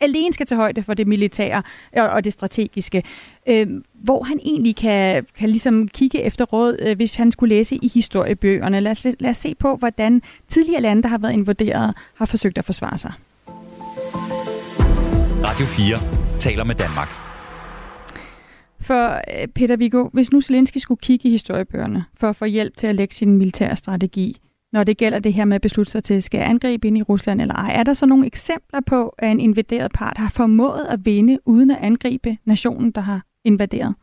alene 0.00 0.32
skal 0.32 0.46
tage 0.46 0.56
højde 0.56 0.82
for 0.82 0.94
det 0.94 1.06
militære 1.06 1.62
og, 1.96 2.08
og 2.08 2.24
det 2.24 2.32
strategiske, 2.32 3.02
øh, 3.46 3.66
hvor 3.92 4.22
han 4.22 4.40
egentlig 4.44 4.76
kan, 4.76 5.26
kan 5.38 5.50
ligesom 5.50 5.88
kigge 5.88 6.22
efter 6.22 6.44
råd, 6.44 6.76
øh, 6.80 6.96
hvis 6.96 7.14
han 7.14 7.30
skulle 7.30 7.54
læse 7.54 7.76
i 7.76 7.90
historiebøgerne. 7.94 8.80
Lad 8.80 8.90
os, 8.92 9.06
lad 9.20 9.30
os 9.30 9.36
se 9.36 9.54
på, 9.54 9.76
hvordan 9.76 10.22
tidligere 10.48 10.80
lande, 10.80 11.02
der 11.02 11.08
har 11.08 11.18
været 11.18 11.32
invaderet, 11.32 11.94
har 12.14 12.26
forsøgt 12.26 12.58
at 12.58 12.64
forsvare 12.64 12.98
sig. 12.98 13.12
Radio 15.44 15.66
4 15.66 16.38
taler 16.38 16.64
med 16.64 16.74
Danmark. 16.74 17.08
For 18.80 19.14
øh, 19.14 19.48
Peter 19.48 19.76
Viggo, 19.76 20.08
hvis 20.12 20.32
nu 20.32 20.40
Zelensky 20.40 20.78
skulle 20.78 21.00
kigge 21.02 21.28
i 21.28 21.32
historiebøgerne 21.32 22.04
for 22.20 22.28
at 22.28 22.36
få 22.36 22.44
hjælp 22.44 22.76
til 22.76 22.86
at 22.86 22.94
lægge 22.94 23.14
sin 23.14 23.38
militære 23.38 23.76
strategi, 23.76 24.40
når 24.74 24.84
det 24.84 24.96
gælder 24.96 25.18
det 25.18 25.32
her 25.32 25.44
med 25.44 25.54
at 25.54 25.60
beslutte 25.60 25.92
sig 25.92 26.04
til, 26.04 26.22
skal 26.22 26.40
angribe 26.40 26.88
ind 26.88 26.98
i 26.98 27.02
Rusland 27.02 27.40
eller 27.40 27.54
ej, 27.54 27.74
er 27.74 27.82
der 27.82 27.94
så 27.94 28.06
nogle 28.06 28.26
eksempler 28.26 28.80
på, 28.86 29.08
at 29.18 29.30
en 29.30 29.40
invaderet 29.40 29.92
part 29.92 30.18
har 30.18 30.30
formået 30.30 30.86
at 30.90 31.06
vinde 31.06 31.38
uden 31.44 31.70
at 31.70 31.78
angribe 31.80 32.36
nationen, 32.44 32.90
der 32.90 33.00
har 33.00 33.22
invaderet? 33.44 33.94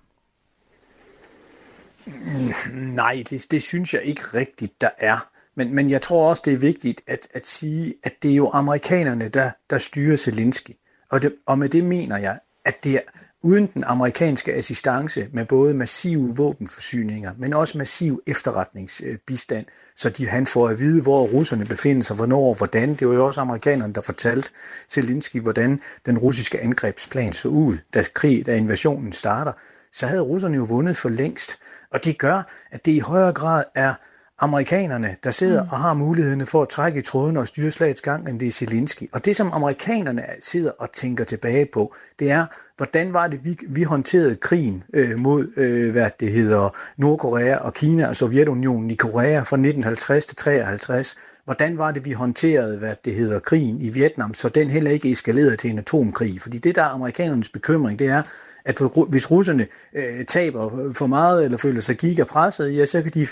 Mm, 2.05 2.77
nej, 2.77 3.23
det, 3.29 3.45
det 3.51 3.63
synes 3.63 3.93
jeg 3.93 4.01
ikke 4.03 4.21
rigtigt, 4.21 4.81
der 4.81 4.89
er. 4.97 5.29
Men, 5.55 5.75
men 5.75 5.89
jeg 5.89 6.01
tror 6.01 6.29
også, 6.29 6.41
det 6.45 6.53
er 6.53 6.57
vigtigt 6.57 7.01
at, 7.07 7.27
at 7.33 7.47
sige, 7.47 7.93
at 8.03 8.13
det 8.23 8.31
er 8.31 8.35
jo 8.35 8.49
amerikanerne, 8.53 9.29
der, 9.29 9.51
der 9.69 9.77
styrer 9.77 10.17
Zelensky. 10.17 10.71
Og, 11.09 11.21
det, 11.21 11.35
og 11.45 11.59
med 11.59 11.69
det 11.69 11.83
mener 11.83 12.17
jeg, 12.17 12.39
at 12.65 12.83
det 12.83 12.95
er 12.95 12.99
uden 13.43 13.67
den 13.73 13.83
amerikanske 13.83 14.53
assistance 14.53 15.27
med 15.33 15.45
både 15.45 15.73
massive 15.73 16.35
våbenforsyninger, 16.35 17.31
men 17.37 17.53
også 17.53 17.77
massiv 17.77 18.21
efterretningsbistand, 18.27 19.65
så 19.95 20.09
de, 20.09 20.27
han 20.27 20.45
får 20.45 20.69
at 20.69 20.79
vide, 20.79 21.01
hvor 21.01 21.27
russerne 21.27 21.65
befinder 21.65 22.03
sig, 22.03 22.15
hvornår 22.15 22.47
og 22.47 22.57
hvordan. 22.57 22.95
Det 22.95 23.07
var 23.07 23.13
jo 23.13 23.25
også 23.25 23.41
amerikanerne, 23.41 23.93
der 23.93 24.01
fortalte 24.01 24.49
Zelensky, 24.89 25.41
hvordan 25.41 25.79
den 26.05 26.17
russiske 26.17 26.59
angrebsplan 26.59 27.33
så 27.33 27.47
ud, 27.47 27.77
da, 27.93 28.03
krig, 28.13 28.45
da 28.45 28.55
invasionen 28.55 29.11
starter. 29.11 29.51
Så 29.93 30.07
havde 30.07 30.21
russerne 30.21 30.55
jo 30.57 30.63
vundet 30.63 30.97
for 30.97 31.09
længst. 31.09 31.59
Og 31.91 32.05
det 32.05 32.17
gør, 32.17 32.41
at 32.71 32.85
det 32.85 32.91
i 32.91 32.99
højere 32.99 33.33
grad 33.33 33.63
er 33.75 33.93
amerikanerne, 34.41 35.15
der 35.23 35.31
sidder 35.31 35.63
mm. 35.63 35.69
og 35.69 35.79
har 35.79 35.93
muligheden 35.93 36.45
for 36.45 36.61
at 36.61 36.69
trække 36.69 36.99
i 36.99 37.01
tråden 37.01 37.37
og 37.37 37.47
styre 37.47 37.71
slagets 37.71 38.01
gang, 38.01 38.29
end 38.29 38.39
det 38.39 38.47
er 38.47 38.51
Zelensky. 38.51 39.09
Og 39.13 39.25
det, 39.25 39.35
som 39.35 39.49
amerikanerne 39.53 40.23
sidder 40.41 40.71
og 40.79 40.91
tænker 40.91 41.23
tilbage 41.23 41.65
på, 41.73 41.93
det 42.19 42.31
er, 42.31 42.45
hvordan 42.77 43.13
var 43.13 43.27
det, 43.27 43.45
vi, 43.45 43.57
vi 43.67 43.83
håndterede 43.83 44.35
krigen 44.35 44.83
øh, 44.93 45.19
mod, 45.19 45.47
øh, 45.57 45.91
hvad 45.91 46.09
det 46.19 46.31
hedder, 46.31 46.75
Nordkorea 46.97 47.55
og 47.55 47.73
Kina 47.73 48.07
og 48.07 48.15
Sovjetunionen 48.15 48.91
i 48.91 48.95
Korea 48.95 49.37
fra 49.37 49.57
1950 49.57 50.25
til 50.25 50.37
53. 50.37 51.17
Hvordan 51.45 51.77
var 51.77 51.91
det, 51.91 52.05
vi 52.05 52.11
håndterede, 52.11 52.77
hvad 52.77 52.95
det 53.05 53.15
hedder, 53.15 53.39
krigen 53.39 53.81
i 53.81 53.89
Vietnam, 53.89 54.33
så 54.33 54.49
den 54.49 54.69
heller 54.69 54.91
ikke 54.91 55.11
eskalerede 55.11 55.57
til 55.57 55.69
en 55.69 55.79
atomkrig? 55.79 56.41
Fordi 56.41 56.57
det, 56.57 56.75
der 56.75 56.81
er 56.81 56.89
amerikanernes 56.89 57.49
bekymring, 57.49 57.99
det 57.99 58.07
er, 58.07 58.23
at 58.65 58.81
hvis 59.09 59.31
russerne 59.31 59.67
øh, 59.95 60.25
taber 60.25 60.93
for 60.93 61.07
meget 61.07 61.45
eller 61.45 61.57
føler 61.57 61.81
sig 61.81 61.97
gigapresset, 61.97 62.77
ja, 62.77 62.85
så 62.85 63.01
kan 63.01 63.11
de 63.11 63.27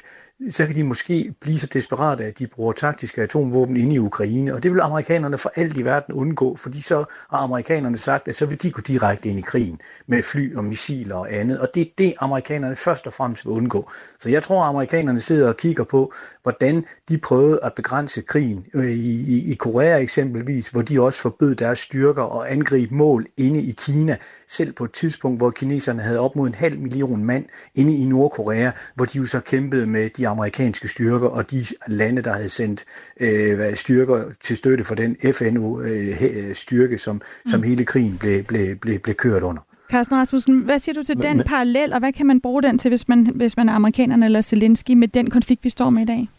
så 0.49 0.65
kan 0.65 0.75
de 0.75 0.83
måske 0.83 1.33
blive 1.41 1.59
så 1.59 1.67
desperate, 1.73 2.25
at 2.25 2.39
de 2.39 2.47
bruger 2.47 2.71
taktiske 2.71 3.21
atomvåben 3.21 3.77
inde 3.77 3.95
i 3.95 3.99
Ukraine. 3.99 4.53
Og 4.53 4.63
det 4.63 4.71
vil 4.71 4.79
amerikanerne 4.79 5.37
for 5.37 5.51
alt 5.55 5.77
i 5.77 5.85
verden 5.85 6.13
undgå, 6.13 6.55
fordi 6.55 6.81
så 6.81 7.05
har 7.29 7.37
amerikanerne 7.37 7.97
sagt, 7.97 8.27
at 8.27 8.35
så 8.35 8.45
vil 8.45 8.61
de 8.61 8.71
gå 8.71 8.81
direkte 8.81 9.29
ind 9.29 9.39
i 9.39 9.41
krigen 9.41 9.81
med 10.07 10.23
fly 10.23 10.55
og 10.55 10.63
missiler 10.63 11.15
og 11.15 11.33
andet. 11.33 11.59
Og 11.59 11.67
det 11.73 11.81
er 11.81 11.85
det, 11.97 12.13
amerikanerne 12.19 12.75
først 12.75 13.07
og 13.07 13.13
fremmest 13.13 13.45
vil 13.45 13.51
undgå. 13.51 13.91
Så 14.19 14.29
jeg 14.29 14.43
tror, 14.43 14.63
at 14.63 14.69
amerikanerne 14.69 15.19
sidder 15.19 15.47
og 15.47 15.57
kigger 15.57 15.83
på, 15.83 16.13
hvordan 16.43 16.85
de 17.09 17.17
prøvede 17.17 17.59
at 17.63 17.73
begrænse 17.73 18.21
krigen 18.21 18.65
øh, 18.73 18.91
i, 18.91 19.37
i, 19.37 19.51
i 19.51 19.55
Korea 19.55 19.97
eksempelvis, 19.97 20.69
hvor 20.69 20.81
de 20.81 21.01
også 21.01 21.21
forbød 21.21 21.55
deres 21.55 21.79
styrker 21.79 22.23
og 22.23 22.51
angribe 22.51 22.95
mål 22.95 23.27
inde 23.37 23.61
i 23.61 23.73
Kina, 23.77 24.17
selv 24.47 24.73
på 24.73 24.83
et 24.83 24.91
tidspunkt, 24.91 25.39
hvor 25.39 25.51
kineserne 25.51 26.01
havde 26.01 26.19
op 26.19 26.35
mod 26.35 26.47
en 26.47 26.53
halv 26.53 26.79
million 26.79 27.25
mand 27.25 27.45
inde 27.75 27.97
i 27.97 28.05
Nordkorea, 28.05 28.71
hvor 28.95 29.05
de 29.05 29.17
jo 29.17 29.25
så 29.25 29.39
kæmpede 29.39 29.87
med 29.87 30.09
de 30.09 30.28
amerikanske 30.29 30.87
styrker 30.87 31.27
og 31.27 31.51
de 31.51 31.65
lande, 31.87 32.21
der 32.21 32.33
havde 32.33 32.49
sendt 32.49 32.85
øh, 33.19 33.75
styrker 33.75 34.23
til 34.43 34.57
støtte 34.57 34.83
for 34.83 34.95
den 34.95 35.15
FN-styrke, 35.33 36.93
øh, 36.93 36.99
som, 36.99 37.21
som 37.47 37.59
mm. 37.59 37.67
hele 37.67 37.85
krigen 37.85 38.17
blev, 38.17 38.43
blev, 38.43 38.75
blev, 38.75 38.99
blev 38.99 39.15
kørt 39.15 39.43
under. 39.43 39.61
Carsten 39.91 40.17
Rasmussen, 40.17 40.59
hvad 40.59 40.79
siger 40.79 40.93
du 40.93 41.03
til 41.03 41.17
men, 41.17 41.27
den 41.27 41.43
parallel, 41.45 41.93
og 41.93 41.99
hvad 41.99 42.13
kan 42.13 42.25
man 42.25 42.41
bruge 42.41 42.63
den 42.63 42.79
til, 42.79 42.89
hvis 42.89 43.07
man, 43.07 43.31
hvis 43.35 43.57
man 43.57 43.69
er 43.69 43.73
amerikanerne 43.73 44.25
eller 44.25 44.41
Zelensky 44.41 44.91
med 44.91 45.07
den 45.07 45.29
konflikt, 45.29 45.63
vi 45.63 45.69
står 45.69 45.89
med 45.89 46.01
i 46.01 46.05
dag? 46.05 46.29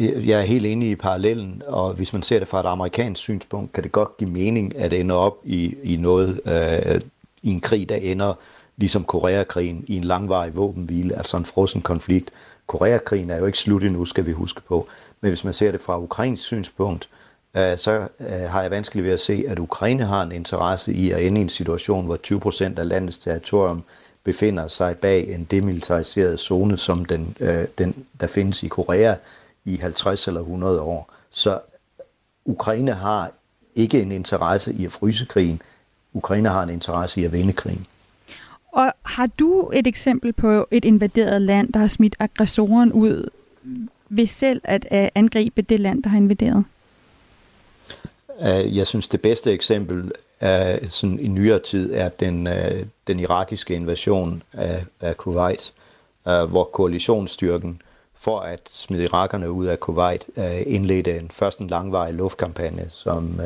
Jeg 0.00 0.40
er 0.40 0.44
helt 0.44 0.66
enig 0.66 0.90
i 0.90 0.94
parallellen, 0.94 1.62
og 1.66 1.94
hvis 1.94 2.12
man 2.12 2.22
ser 2.22 2.38
det 2.38 2.48
fra 2.48 2.60
et 2.60 2.66
amerikansk 2.66 3.22
synspunkt, 3.22 3.72
kan 3.72 3.84
det 3.84 3.92
godt 3.92 4.16
give 4.16 4.30
mening 4.30 4.76
at 4.76 4.92
ende 4.92 5.14
op 5.14 5.36
i, 5.44 5.74
i 5.82 5.96
noget, 5.96 6.40
øh, 6.46 7.00
i 7.42 7.50
en 7.50 7.60
krig, 7.60 7.88
der 7.88 7.94
ender 7.94 8.34
ligesom 8.76 9.04
Koreakrigen 9.04 9.84
i 9.86 9.96
en 9.96 10.04
langvarig 10.04 10.56
våbenhvile, 10.56 11.16
altså 11.16 11.36
en 11.36 11.44
frossen 11.44 11.82
konflikt. 11.82 12.30
Koreakrigen 12.68 13.30
er 13.30 13.36
jo 13.36 13.46
ikke 13.46 13.58
slut 13.58 13.82
endnu, 13.82 14.04
skal 14.04 14.26
vi 14.26 14.32
huske 14.32 14.60
på. 14.60 14.88
Men 15.20 15.30
hvis 15.30 15.44
man 15.44 15.54
ser 15.54 15.70
det 15.70 15.80
fra 15.80 16.00
ukrainsk 16.00 16.44
synspunkt, 16.44 17.08
øh, 17.56 17.78
så 17.78 18.08
øh, 18.20 18.28
har 18.28 18.62
jeg 18.62 18.70
vanskeligt 18.70 19.04
ved 19.04 19.12
at 19.12 19.20
se, 19.20 19.44
at 19.48 19.58
Ukraine 19.58 20.04
har 20.04 20.22
en 20.22 20.32
interesse 20.32 20.92
i 20.92 21.10
at 21.10 21.26
ende 21.26 21.40
i 21.40 21.42
en 21.42 21.48
situation, 21.48 22.04
hvor 22.04 22.16
20 22.16 22.40
procent 22.40 22.78
af 22.78 22.88
landets 22.88 23.18
territorium 23.18 23.82
befinder 24.24 24.68
sig 24.68 24.96
bag 24.98 25.34
en 25.34 25.44
demilitariseret 25.44 26.40
zone, 26.40 26.76
som 26.76 27.04
den, 27.04 27.36
øh, 27.40 27.64
den 27.78 28.06
der 28.20 28.26
findes 28.26 28.62
i 28.62 28.68
Korea, 28.68 29.14
i 29.64 29.76
50 29.76 30.28
eller 30.28 30.40
100 30.40 30.80
år. 30.80 31.12
Så 31.30 31.60
Ukraine 32.44 32.92
har 32.92 33.30
ikke 33.74 34.02
en 34.02 34.12
interesse 34.12 34.72
i 34.72 34.84
at 34.84 34.92
fryse 34.92 35.24
krigen. 35.24 35.62
Ukraine 36.12 36.48
har 36.48 36.62
en 36.62 36.70
interesse 36.70 37.20
i 37.20 37.24
at 37.24 37.32
vinde 37.32 37.52
krigen. 37.52 37.86
Og 38.72 38.92
har 39.02 39.26
du 39.26 39.70
et 39.74 39.86
eksempel 39.86 40.32
på 40.32 40.68
et 40.70 40.84
invaderet 40.84 41.42
land, 41.42 41.72
der 41.72 41.80
har 41.80 41.86
smidt 41.86 42.16
aggressoren 42.18 42.92
ud 42.92 43.30
ved 44.08 44.26
selv 44.26 44.60
at 44.64 44.88
øh, 44.92 45.08
angribe 45.14 45.62
det 45.62 45.80
land, 45.80 46.02
der 46.02 46.08
har 46.08 46.16
invaderet? 46.16 46.64
Øh, 48.40 48.76
jeg 48.76 48.86
synes, 48.86 49.08
det 49.08 49.20
bedste 49.20 49.52
eksempel 49.52 50.12
er, 50.40 50.88
sådan 50.88 51.18
i 51.18 51.28
nyere 51.28 51.58
tid 51.58 51.94
er 51.94 52.08
den, 52.08 52.48
den 53.06 53.20
irakiske 53.20 53.74
invasion 53.74 54.42
af, 54.52 54.84
af 55.00 55.16
Kuwait, 55.16 55.72
hvor 56.22 56.64
koalitionsstyrken 56.64 57.82
for 58.14 58.40
at 58.40 58.60
smide 58.70 59.04
irakerne 59.04 59.50
ud 59.50 59.66
af 59.66 59.80
Kuwait, 59.80 60.24
indledte 60.66 61.18
en, 61.18 61.30
først 61.30 61.60
en 61.60 61.66
langvarig 61.66 62.14
luftkampagne, 62.14 62.86
som, 62.90 63.40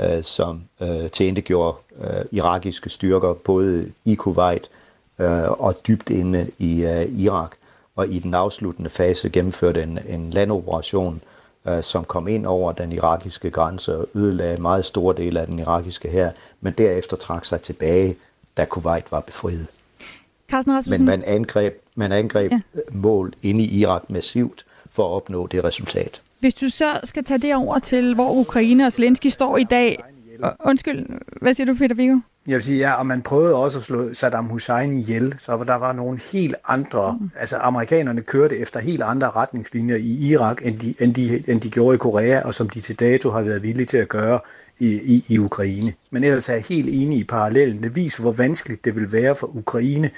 øh, 0.00 0.24
som 0.24 0.62
øh, 0.80 1.10
tilindegjorde 1.10 1.78
øh, 2.00 2.24
irakiske 2.32 2.90
styrker 2.90 3.34
både 3.34 3.92
i 4.04 4.14
Kuwait 4.14 4.70
øh, 5.18 5.50
og 5.50 5.74
dybt 5.88 6.10
inde 6.10 6.50
i 6.58 6.84
øh, 6.84 7.20
Irak. 7.20 7.50
Og 7.96 8.08
i 8.08 8.18
den 8.18 8.34
afsluttende 8.34 8.90
fase 8.90 9.30
gennemførte 9.30 9.82
en, 9.82 9.98
en 10.08 10.30
landoperation, 10.30 11.22
øh, 11.68 11.82
som 11.82 12.04
kom 12.04 12.28
ind 12.28 12.46
over 12.46 12.72
den 12.72 12.92
irakiske 12.92 13.50
grænse 13.50 13.96
og 13.96 14.08
ødelagde 14.14 14.62
meget 14.62 14.84
store 14.84 15.16
dele 15.16 15.40
af 15.40 15.46
den 15.46 15.58
irakiske 15.58 16.08
her, 16.08 16.30
men 16.60 16.72
derefter 16.72 17.16
trak 17.16 17.44
sig 17.44 17.60
tilbage, 17.60 18.16
da 18.56 18.64
Kuwait 18.64 19.12
var 19.12 19.20
befriet. 19.20 19.68
Carsten 20.50 20.74
Rasmussen. 20.74 21.06
Men 21.06 21.20
man 21.20 21.28
angreb, 21.28 21.74
man 21.94 22.12
angreb 22.12 22.52
ja. 22.52 22.60
mål 22.92 23.32
inde 23.42 23.64
i 23.64 23.80
Irak 23.80 24.10
massivt 24.10 24.66
for 24.92 25.08
at 25.08 25.12
opnå 25.12 25.46
det 25.46 25.64
resultat. 25.64 26.22
Hvis 26.40 26.54
du 26.54 26.68
så 26.68 27.00
skal 27.04 27.24
tage 27.24 27.38
det 27.38 27.54
over 27.54 27.78
til, 27.78 28.14
hvor 28.14 28.32
Ukraine 28.32 28.86
og 28.86 28.92
Zelensky 28.92 29.26
står 29.26 29.56
i 29.56 29.64
dag. 29.64 30.04
Undskyld, 30.64 31.06
hvad 31.42 31.54
siger 31.54 31.66
du, 31.66 31.74
Peter 31.74 31.94
Viggo? 31.94 32.18
Jeg 32.46 32.54
vil 32.54 32.62
sige, 32.62 32.78
ja, 32.78 32.92
og 32.92 33.06
man 33.06 33.22
prøvede 33.22 33.54
også 33.54 33.78
at 33.78 33.84
slå 33.84 34.12
Saddam 34.12 34.44
Hussein 34.44 34.92
ihjel, 34.92 35.34
så 35.38 35.64
der 35.66 35.74
var 35.74 35.92
nogle 35.92 36.20
helt 36.32 36.54
andre, 36.68 37.18
mm. 37.20 37.30
altså 37.38 37.56
amerikanerne 37.56 38.22
kørte 38.22 38.58
efter 38.58 38.80
helt 38.80 39.02
andre 39.02 39.30
retningslinjer 39.30 39.96
i 39.96 40.30
Irak, 40.30 40.66
end 40.66 40.78
de, 40.78 40.94
end, 41.00 41.14
de, 41.14 41.50
end 41.50 41.60
de 41.60 41.70
gjorde 41.70 41.94
i 41.94 41.98
Korea, 41.98 42.40
og 42.40 42.54
som 42.54 42.70
de 42.70 42.80
til 42.80 43.00
dato 43.00 43.30
har 43.30 43.40
været 43.40 43.62
villige 43.62 43.86
til 43.86 43.96
at 43.96 44.08
gøre 44.08 44.40
i, 44.78 44.86
i, 44.88 45.24
i 45.28 45.38
Ukraine. 45.38 45.92
Men 46.10 46.24
ellers 46.24 46.48
er 46.48 46.52
jeg 46.52 46.62
helt 46.68 46.88
enig 46.88 47.18
i 47.18 47.24
parallellen. 47.24 47.82
Det 47.82 47.96
viser, 47.96 48.22
hvor 48.22 48.32
vanskeligt 48.32 48.84
det 48.84 48.96
vil 48.96 49.12
være 49.12 49.34
for 49.34 49.56
Ukraine 49.56 50.10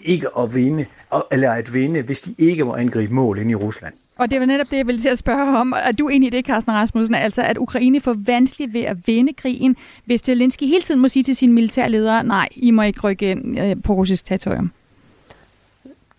ikke 0.00 0.28
at 0.38 0.54
vinde, 0.54 0.86
eller 1.32 1.52
at 1.52 1.74
vinde, 1.74 2.02
hvis 2.02 2.20
de 2.20 2.34
ikke 2.38 2.64
må 2.64 2.74
angribe 2.74 3.14
mål 3.14 3.38
ind 3.38 3.50
i 3.50 3.54
Rusland. 3.54 3.94
Og 4.18 4.30
det 4.30 4.40
var 4.40 4.46
netop 4.46 4.66
det, 4.70 4.76
jeg 4.76 4.86
ville 4.86 5.00
til 5.00 5.08
at 5.08 5.18
spørge 5.18 5.58
om. 5.58 5.72
Er 5.76 5.92
du 5.92 6.08
enig 6.08 6.26
i 6.26 6.30
det, 6.30 6.46
Carsten 6.46 6.72
Rasmussen? 6.72 7.14
Altså, 7.14 7.42
at 7.42 7.58
Ukraine 7.58 8.00
får 8.00 8.16
vanskeligt 8.18 8.74
ved 8.74 8.80
at 8.80 8.96
vinde 9.06 9.32
krigen, 9.32 9.76
hvis 10.04 10.20
Zelensky 10.20 10.64
hele 10.64 10.82
tiden 10.82 11.00
må 11.00 11.08
sige 11.08 11.22
til 11.22 11.36
sine 11.36 11.52
militærledere, 11.52 12.24
nej, 12.24 12.48
I 12.56 12.70
må 12.70 12.82
ikke 12.82 13.00
rykke 13.00 13.30
ind 13.30 13.58
øh, 13.60 13.76
på 13.82 13.92
russisk 13.92 14.24
territorium. 14.24 14.72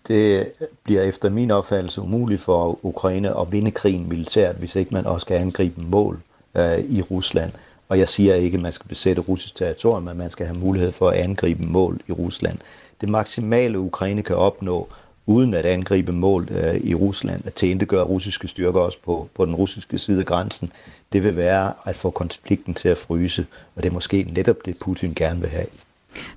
Det 0.08 0.46
bliver 0.84 1.02
efter 1.02 1.30
min 1.30 1.50
opfattelse 1.50 2.00
umuligt 2.00 2.40
for 2.40 2.78
Ukraine 2.82 3.40
at 3.40 3.52
vinde 3.52 3.70
krigen 3.70 4.08
militært, 4.08 4.56
hvis 4.56 4.76
ikke 4.76 4.94
man 4.94 5.06
også 5.06 5.24
skal 5.24 5.36
angribe 5.36 5.80
mål 5.80 6.20
øh, 6.56 6.78
i 6.78 7.02
Rusland. 7.02 7.52
Og 7.88 7.98
jeg 7.98 8.08
siger 8.08 8.34
ikke, 8.34 8.56
at 8.56 8.62
man 8.62 8.72
skal 8.72 8.88
besætte 8.88 9.22
russisk 9.22 9.54
territorium, 9.54 10.02
men 10.02 10.18
man 10.18 10.30
skal 10.30 10.46
have 10.46 10.58
mulighed 10.58 10.92
for 10.92 11.08
at 11.08 11.18
angribe 11.18 11.64
mål 11.64 12.00
i 12.08 12.12
Rusland. 12.12 12.58
Det 13.00 13.08
maksimale 13.08 13.78
Ukraine 13.78 14.22
kan 14.22 14.36
opnå, 14.36 14.88
uden 15.26 15.54
at 15.54 15.66
angribe 15.66 16.12
mål 16.12 16.48
øh, 16.50 16.80
i 16.84 16.94
Rusland, 16.94 17.46
at 17.46 17.54
gøre 17.88 18.04
russiske 18.04 18.48
styrker 18.48 18.80
også 18.80 18.98
på, 19.04 19.28
på 19.34 19.46
den 19.46 19.54
russiske 19.54 19.98
side 19.98 20.20
af 20.20 20.26
grænsen, 20.26 20.72
det 21.12 21.24
vil 21.24 21.36
være 21.36 21.72
at 21.84 21.96
få 21.96 22.10
konflikten 22.10 22.74
til 22.74 22.88
at 22.88 22.98
fryse, 22.98 23.46
og 23.76 23.82
det 23.82 23.88
er 23.88 23.94
måske 23.94 24.26
netop 24.32 24.56
det, 24.64 24.76
Putin 24.84 25.14
gerne 25.14 25.40
vil 25.40 25.48
have. 25.48 25.66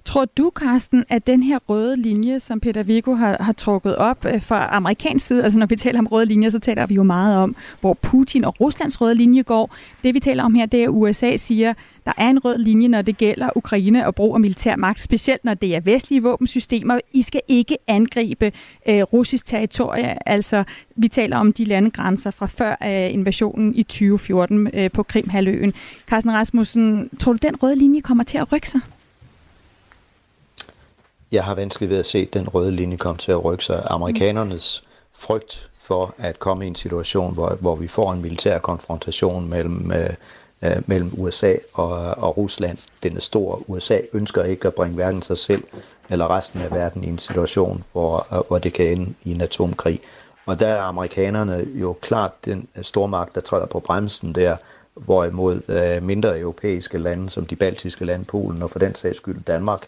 Tror 0.06 0.26
du, 0.26 0.52
Carsten, 0.56 1.06
at 1.10 1.28
den 1.28 1.44
her 1.44 1.58
røde 1.70 1.96
linje, 1.96 2.40
som 2.40 2.60
Peter 2.60 2.84
Vigo 2.84 3.14
har, 3.14 3.38
har 3.40 3.54
trukket 3.54 3.96
op 3.96 4.26
øh, 4.26 4.42
fra 4.42 4.68
amerikansk 4.72 5.28
side, 5.28 5.44
altså 5.44 5.60
når 5.60 5.66
vi 5.66 5.76
taler 5.76 6.00
om 6.00 6.08
røde 6.08 6.26
linjer, 6.26 6.50
så 6.50 6.60
taler 6.60 6.86
vi 6.86 6.96
jo 6.96 7.04
meget 7.04 7.38
om, 7.38 7.56
hvor 7.82 7.94
Putin 7.94 8.46
og 8.46 8.62
Ruslands 8.62 9.02
røde 9.02 9.16
linje 9.16 9.42
går. 9.42 9.76
Det 10.04 10.14
vi 10.14 10.20
taler 10.20 10.44
om 10.44 10.56
her, 10.56 10.66
det 10.66 10.80
er, 10.80 10.84
at 10.84 10.90
USA 10.90 11.38
siger, 11.38 11.74
der 12.06 12.12
er 12.18 12.30
en 12.30 12.40
rød 12.40 12.58
linje, 12.58 12.88
når 12.88 13.02
det 13.02 13.18
gælder 13.18 13.50
Ukraine 13.56 14.08
og 14.08 14.16
brug 14.16 14.34
af 14.34 14.40
militær 14.40 14.76
magt, 14.76 15.02
specielt 15.02 15.46
når 15.46 15.54
det 15.54 15.76
er 15.76 15.80
vestlige 15.80 16.24
våbensystemer. 16.24 17.00
I 17.14 17.22
skal 17.22 17.42
ikke 17.48 17.78
angribe 17.88 18.52
øh, 18.90 19.02
russisk 19.02 19.46
territorie. 19.46 20.30
Altså, 20.30 20.64
vi 20.96 21.08
taler 21.08 21.38
om 21.38 21.54
de 21.54 21.66
landegrænser 21.66 22.32
fra 22.32 22.46
før 22.46 22.76
øh, 22.84 23.14
invasionen 23.14 23.76
i 23.76 23.84
2014 23.84 24.70
øh, 24.74 24.92
på 24.92 25.04
Krimhaløen. 25.04 25.74
Carsten 26.08 26.32
Rasmussen, 26.32 27.10
tror 27.20 27.34
du, 27.34 27.40
den 27.42 27.64
røde 27.64 27.76
linje 27.76 28.02
kommer 28.02 28.24
til 28.24 28.38
at 28.38 28.52
rykke 28.52 28.70
sig? 28.70 28.82
Jeg 31.32 31.44
har 31.44 31.56
vanskeligt 31.56 31.90
ved 31.90 31.98
at 31.98 32.06
se 32.06 32.26
den 32.26 32.50
røde 32.50 32.72
linje 32.72 32.98
komme 32.98 33.18
til 33.18 33.32
at 33.32 33.44
rykke 33.46 33.64
sig. 33.64 33.88
Amerikanernes 33.90 34.84
frygt 35.14 35.70
for 35.80 36.16
at 36.18 36.40
komme 36.40 36.66
i 36.66 36.68
en 36.68 36.76
situation, 36.76 37.34
hvor, 37.34 37.50
hvor 37.50 37.76
vi 37.76 37.88
får 37.88 38.12
en 38.12 38.22
militær 38.22 38.60
konfrontation 38.60 39.50
mellem, 39.50 39.92
øh, 39.92 40.10
øh 40.64 40.82
mellem 40.86 41.12
USA 41.18 41.56
og, 41.74 41.92
og 41.98 42.38
Rusland. 42.38 42.78
Den 43.04 43.16
er 43.16 43.22
stor. 43.22 43.64
USA 43.68 43.98
ønsker 44.14 44.44
ikke 44.44 44.68
at 44.68 44.74
bringe 44.74 44.96
hverken 44.96 45.22
sig 45.22 45.38
selv 45.38 45.64
eller 46.10 46.32
resten 46.32 46.62
af 46.62 46.72
verden 46.72 47.04
i 47.04 47.08
en 47.08 47.20
situation, 47.20 47.84
hvor, 47.92 48.36
øh, 48.36 48.44
hvor 48.48 48.60
det 48.60 48.74
kan 48.74 48.86
ende 48.86 49.14
i 49.24 49.32
en 49.32 49.42
atomkrig. 49.42 50.00
Og 50.46 50.60
der 50.60 50.68
er 50.68 50.82
amerikanerne 50.82 51.68
jo 51.74 51.94
klart 52.02 52.32
den 52.46 52.68
stormagt, 52.82 53.36
der 53.36 53.42
træder 53.42 53.66
på 53.66 53.80
bremsen 53.80 54.36
der, 54.36 54.58
hvorimod 54.94 55.62
øh, 55.70 56.04
mindre 56.04 56.40
europæiske 56.40 56.98
lande, 56.98 57.30
som 57.30 57.46
de 57.46 57.56
baltiske 57.56 58.06
lande, 58.06 58.26
Polen 58.26 58.62
og 58.62 58.70
for 58.70 58.80
den 58.80 58.96
sags 58.96 59.18
skyld 59.18 59.42
Danmark, 59.44 59.88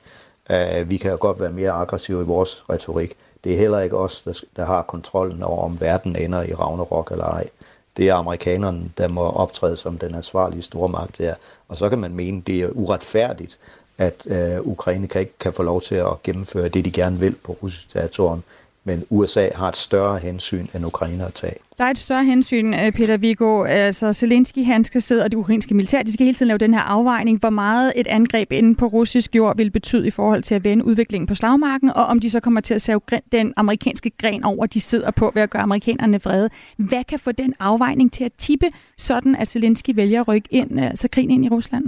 Uh, 0.52 0.90
vi 0.90 0.98
kan 0.98 1.12
jo 1.12 1.18
godt 1.20 1.40
være 1.40 1.52
mere 1.52 1.72
aggressive 1.72 2.22
i 2.22 2.26
vores 2.26 2.64
retorik. 2.70 3.16
Det 3.44 3.54
er 3.54 3.58
heller 3.58 3.80
ikke 3.80 3.98
os, 3.98 4.22
der, 4.22 4.42
der 4.56 4.66
har 4.66 4.82
kontrollen 4.82 5.44
over, 5.44 5.64
om 5.64 5.82
verden 5.82 6.16
ender 6.16 6.44
i 6.44 6.54
Ragnarok 6.54 7.12
eller 7.12 7.26
ej. 7.26 7.50
Det 7.98 8.10
er 8.10 8.16
amerikanerne, 8.16 8.92
der 8.98 9.08
må 9.08 9.22
optræde 9.22 9.78
som 9.78 9.98
den 9.98 10.16
ansvarlige 10.16 10.62
stormagt 10.62 11.18
der. 11.18 11.36
Og 11.68 11.78
så 11.78 11.90
kan 11.90 12.00
man 12.00 12.16
mene, 12.16 12.42
det 12.42 12.62
er 12.62 12.70
uretfærdigt, 12.70 13.58
at 13.98 14.26
uh, 14.26 14.68
Ukraine 14.68 15.08
kan 15.08 15.22
ikke 15.22 15.38
kan 15.40 15.54
få 15.54 15.64
lov 15.64 15.82
til 15.82 15.96
at 15.96 16.24
gennemføre 16.24 16.70
det, 16.70 16.86
de 16.86 16.92
gerne 16.92 17.20
vil 17.20 17.36
på 17.44 17.58
russisk 17.64 17.90
territorium 17.90 18.44
men 18.84 19.04
USA 19.10 19.50
har 19.56 19.70
et 19.70 19.78
større 19.78 20.20
hensyn 20.20 20.66
end 20.76 20.86
Ukraine 20.86 21.26
at 21.26 21.34
tage. 21.34 21.56
Der 21.78 21.84
er 21.84 21.90
et 21.90 21.98
større 21.98 22.26
hensyn, 22.26 22.74
øh, 22.74 22.92
Peter 22.92 23.18
Vigo. 23.18 23.64
Altså, 23.64 24.14
Zelensky, 24.14 24.66
han 24.66 24.84
skal 24.84 25.02
sidde, 25.02 25.24
og 25.24 25.32
det 25.32 25.38
ukrainske 25.38 25.74
militær, 25.74 26.04
de 26.04 26.14
skal 26.14 26.26
hele 26.26 26.38
tiden 26.38 26.48
lave 26.48 26.58
den 26.58 26.74
her 26.74 26.82
afvejning, 26.82 27.40
hvor 27.40 27.50
meget 27.50 27.94
et 27.96 28.08
angreb 28.08 28.52
inden 28.52 28.76
på 28.76 28.86
russisk 28.86 29.36
jord 29.36 29.58
vil 29.58 29.72
betyde 29.72 30.08
i 30.08 30.12
forhold 30.12 30.44
til 30.44 30.56
at 30.56 30.64
vende 30.64 30.86
udviklingen 30.86 31.28
på 31.28 31.36
slagmarken, 31.36 31.90
og 31.90 32.06
om 32.06 32.20
de 32.20 32.30
så 32.30 32.40
kommer 32.40 32.62
til 32.62 32.74
at 32.74 32.82
save 32.82 33.02
den 33.32 33.54
amerikanske 33.58 34.12
gren 34.18 34.44
over, 34.44 34.66
de 34.66 34.82
sidder 34.82 35.12
på 35.12 35.32
ved 35.34 35.42
at 35.42 35.50
gøre 35.50 35.62
amerikanerne 35.62 36.22
vrede. 36.24 36.50
Hvad 36.78 37.04
kan 37.04 37.20
få 37.20 37.32
den 37.32 37.54
afvejning 37.60 38.14
til 38.14 38.24
at 38.24 38.32
tippe, 38.38 38.70
sådan 38.98 39.36
at 39.36 39.48
Zelensky 39.48 39.96
vælger 39.96 40.22
at 40.22 40.28
rykke 40.28 40.48
ind, 40.52 40.80
altså 40.80 41.08
krigen 41.12 41.32
ind 41.32 41.46
i 41.46 41.50
Rusland? 41.50 41.86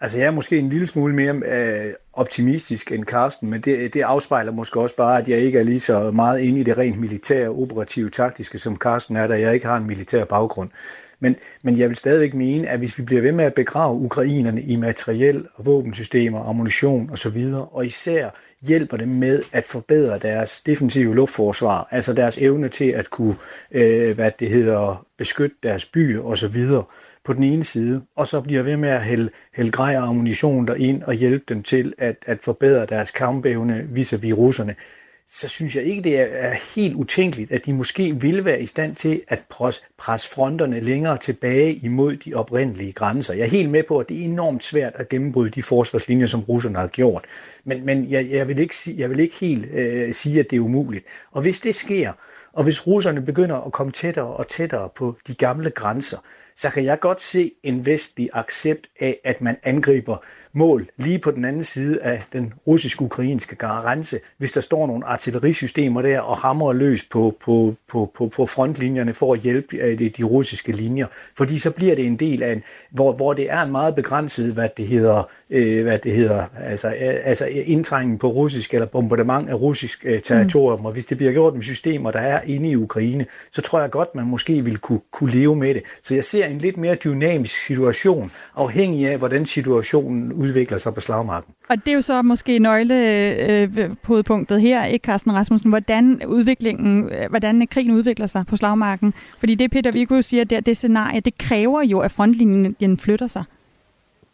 Altså 0.00 0.18
jeg 0.18 0.26
er 0.26 0.30
måske 0.30 0.58
en 0.58 0.68
lille 0.68 0.86
smule 0.86 1.14
mere 1.14 1.34
øh, 1.34 1.94
optimistisk 2.12 2.92
end 2.92 3.04
Karsten, 3.04 3.50
men 3.50 3.60
det, 3.60 3.94
det 3.94 4.00
afspejler 4.00 4.52
måske 4.52 4.80
også 4.80 4.96
bare, 4.96 5.18
at 5.18 5.28
jeg 5.28 5.38
ikke 5.38 5.58
er 5.58 5.62
lige 5.62 5.80
så 5.80 6.10
meget 6.10 6.40
inde 6.40 6.60
i 6.60 6.62
det 6.62 6.78
rent 6.78 7.00
militære, 7.00 7.48
operative, 7.48 8.10
taktiske, 8.10 8.58
som 8.58 8.76
Karsten 8.76 9.16
er, 9.16 9.26
da 9.26 9.40
jeg 9.40 9.54
ikke 9.54 9.66
har 9.66 9.76
en 9.76 9.86
militær 9.86 10.24
baggrund. 10.24 10.70
Men, 11.20 11.36
men 11.62 11.78
jeg 11.78 11.88
vil 11.88 11.96
stadigvæk 11.96 12.34
mene, 12.34 12.68
at 12.68 12.78
hvis 12.78 12.98
vi 12.98 13.02
bliver 13.02 13.22
ved 13.22 13.32
med 13.32 13.44
at 13.44 13.54
begrave 13.54 13.94
ukrainerne 13.94 14.62
i 14.62 14.76
materiel 14.76 15.46
og 15.54 15.66
våbensystemer, 15.66 16.48
ammunition 16.48 17.10
osv., 17.10 17.52
og 17.70 17.86
især 17.86 18.30
hjælper 18.66 18.96
dem 18.96 19.08
med 19.08 19.42
at 19.52 19.64
forbedre 19.64 20.18
deres 20.18 20.60
defensive 20.60 21.14
luftforsvar, 21.14 21.88
altså 21.90 22.12
deres 22.12 22.38
evne 22.38 22.68
til 22.68 22.90
at 22.90 23.10
kunne, 23.10 23.36
øh, 23.72 24.14
hvad 24.14 24.30
det 24.38 24.50
hedder, 24.50 25.06
beskytte 25.18 25.56
deres 25.62 25.86
byer 25.86 26.22
osv., 26.22 26.56
på 27.24 27.32
den 27.32 27.42
ene 27.42 27.64
side, 27.64 28.02
og 28.16 28.26
så 28.26 28.40
bliver 28.40 28.62
ved 28.62 28.76
med 28.76 28.88
at 28.88 29.04
hælde, 29.04 29.30
hælde 29.54 29.70
grej 29.70 29.96
og 29.96 30.08
ammunition 30.08 30.66
derind 30.66 31.02
og 31.02 31.14
hjælpe 31.14 31.44
dem 31.48 31.62
til 31.62 31.94
at, 31.98 32.16
at 32.26 32.42
forbedre 32.42 32.86
deres 32.86 33.10
kampevne 33.10 33.88
vis-à-vis 33.92 34.34
russerne, 34.34 34.74
så 35.30 35.48
synes 35.48 35.76
jeg 35.76 35.84
ikke, 35.84 36.02
det 36.02 36.44
er 36.44 36.74
helt 36.74 36.94
utænkeligt, 36.94 37.52
at 37.52 37.66
de 37.66 37.72
måske 37.72 38.20
vil 38.20 38.44
være 38.44 38.62
i 38.62 38.66
stand 38.66 38.96
til 38.96 39.22
at 39.28 39.40
presse 39.98 40.34
fronterne 40.34 40.80
længere 40.80 41.18
tilbage 41.18 41.74
imod 41.74 42.16
de 42.16 42.34
oprindelige 42.34 42.92
grænser. 42.92 43.34
Jeg 43.34 43.44
er 43.44 43.50
helt 43.50 43.70
med 43.70 43.82
på, 43.88 43.98
at 43.98 44.08
det 44.08 44.20
er 44.20 44.24
enormt 44.24 44.64
svært 44.64 44.92
at 44.94 45.08
gennembryde 45.08 45.50
de 45.50 45.62
forsvarslinjer, 45.62 46.26
som 46.26 46.40
russerne 46.40 46.78
har 46.78 46.86
gjort. 46.86 47.24
Men, 47.64 47.86
men 47.86 48.10
jeg, 48.10 48.30
jeg, 48.30 48.48
vil 48.48 48.58
ikke, 48.58 48.74
jeg 48.96 49.10
vil 49.10 49.20
ikke 49.20 49.34
helt 49.40 49.66
øh, 49.72 50.14
sige, 50.14 50.40
at 50.40 50.50
det 50.50 50.56
er 50.56 50.60
umuligt. 50.60 51.04
Og 51.32 51.42
hvis 51.42 51.60
det 51.60 51.74
sker, 51.74 52.12
og 52.52 52.64
hvis 52.64 52.86
russerne 52.86 53.22
begynder 53.22 53.56
at 53.66 53.72
komme 53.72 53.92
tættere 53.92 54.26
og 54.26 54.48
tættere 54.48 54.88
på 54.96 55.16
de 55.26 55.34
gamle 55.34 55.70
grænser, 55.70 56.18
så 56.58 56.70
kan 56.70 56.84
jeg 56.84 57.00
godt 57.00 57.22
se 57.22 57.52
en 57.62 57.86
vestlig 57.86 58.28
accept 58.32 58.86
af, 59.00 59.20
at 59.24 59.40
man 59.40 59.56
angriber 59.62 60.16
mål 60.52 60.88
lige 60.96 61.18
på 61.18 61.30
den 61.30 61.44
anden 61.44 61.64
side 61.64 62.02
af 62.02 62.22
den 62.32 62.52
russisk-ukrainske 62.66 63.56
grænse, 63.56 64.20
hvis 64.38 64.52
der 64.52 64.60
står 64.60 64.86
nogle 64.86 65.06
artillerisystemer 65.06 66.02
der 66.02 66.20
og 66.20 66.36
hamrer 66.36 66.72
løs 66.72 67.04
på, 67.10 67.36
på, 67.40 67.74
på, 67.88 68.10
på, 68.14 68.26
på 68.26 68.46
frontlinjerne 68.46 69.14
for 69.14 69.34
at 69.34 69.40
hjælpe 69.40 69.76
øh, 69.76 69.98
de, 69.98 70.08
de 70.08 70.22
russiske 70.22 70.72
linjer. 70.72 71.06
Fordi 71.36 71.58
så 71.58 71.70
bliver 71.70 71.94
det 71.94 72.06
en 72.06 72.16
del 72.16 72.42
af 72.42 72.52
en, 72.52 72.62
hvor, 72.90 73.12
hvor 73.12 73.32
det 73.32 73.50
er 73.50 73.62
en 73.62 73.72
meget 73.72 73.94
begrænset, 73.94 74.52
hvad 74.52 74.68
det 74.76 74.86
hedder, 74.86 75.30
øh, 75.50 75.82
hvad 75.82 75.98
det 75.98 76.12
hedder, 76.12 76.44
altså, 76.60 76.88
øh, 76.88 77.14
altså 77.24 77.46
øh, 77.46 77.62
indtrængen 77.66 78.18
på 78.18 78.28
russisk 78.28 78.74
eller 78.74 78.86
bombardement 78.86 79.48
af 79.48 79.54
russisk 79.54 80.04
øh, 80.04 80.22
territorium. 80.22 80.80
Mm. 80.80 80.86
Og 80.86 80.92
hvis 80.92 81.06
det 81.06 81.16
bliver 81.16 81.32
gjort 81.32 81.54
med 81.54 81.62
systemer, 81.62 82.10
der 82.10 82.20
er 82.20 82.40
inde 82.44 82.70
i 82.70 82.76
Ukraine, 82.76 83.26
så 83.52 83.62
tror 83.62 83.80
jeg 83.80 83.90
godt, 83.90 84.14
man 84.14 84.26
måske 84.26 84.64
vil 84.64 84.78
kunne, 84.78 85.00
kunne 85.10 85.30
leve 85.30 85.56
med 85.56 85.74
det. 85.74 85.82
Så 86.02 86.14
jeg 86.14 86.24
ser 86.24 86.46
en 86.50 86.58
lidt 86.58 86.76
mere 86.76 86.94
dynamisk 86.94 87.66
situation, 87.66 88.30
afhængig 88.56 89.08
af, 89.08 89.18
hvordan 89.18 89.46
situationen 89.46 90.32
udvikler 90.32 90.78
sig 90.78 90.94
på 90.94 91.00
slagmarken. 91.00 91.54
Og 91.68 91.76
det 91.76 91.88
er 91.88 91.94
jo 91.94 92.00
så 92.00 92.22
måske 92.22 92.58
nøglepunktet 92.58 94.56
øh, 94.56 94.62
her, 94.62 94.84
ikke 94.84 95.04
Carsten 95.04 95.32
Rasmussen, 95.32 95.70
hvordan 95.70 96.22
udviklingen, 96.26 97.10
øh, 97.12 97.30
hvordan 97.30 97.66
krigen 97.66 97.90
udvikler 97.90 98.26
sig 98.26 98.44
på 98.46 98.56
slagmarken. 98.56 99.14
Fordi 99.38 99.54
det 99.54 99.70
Peter 99.70 99.92
Viggo 99.92 100.22
siger, 100.22 100.44
det, 100.44 100.66
det 100.66 100.76
scenarie, 100.76 101.20
det 101.20 101.38
kræver 101.38 101.82
jo, 101.82 101.98
at 101.98 102.10
frontlinjen 102.10 102.98
flytter 102.98 103.26
sig. 103.26 103.44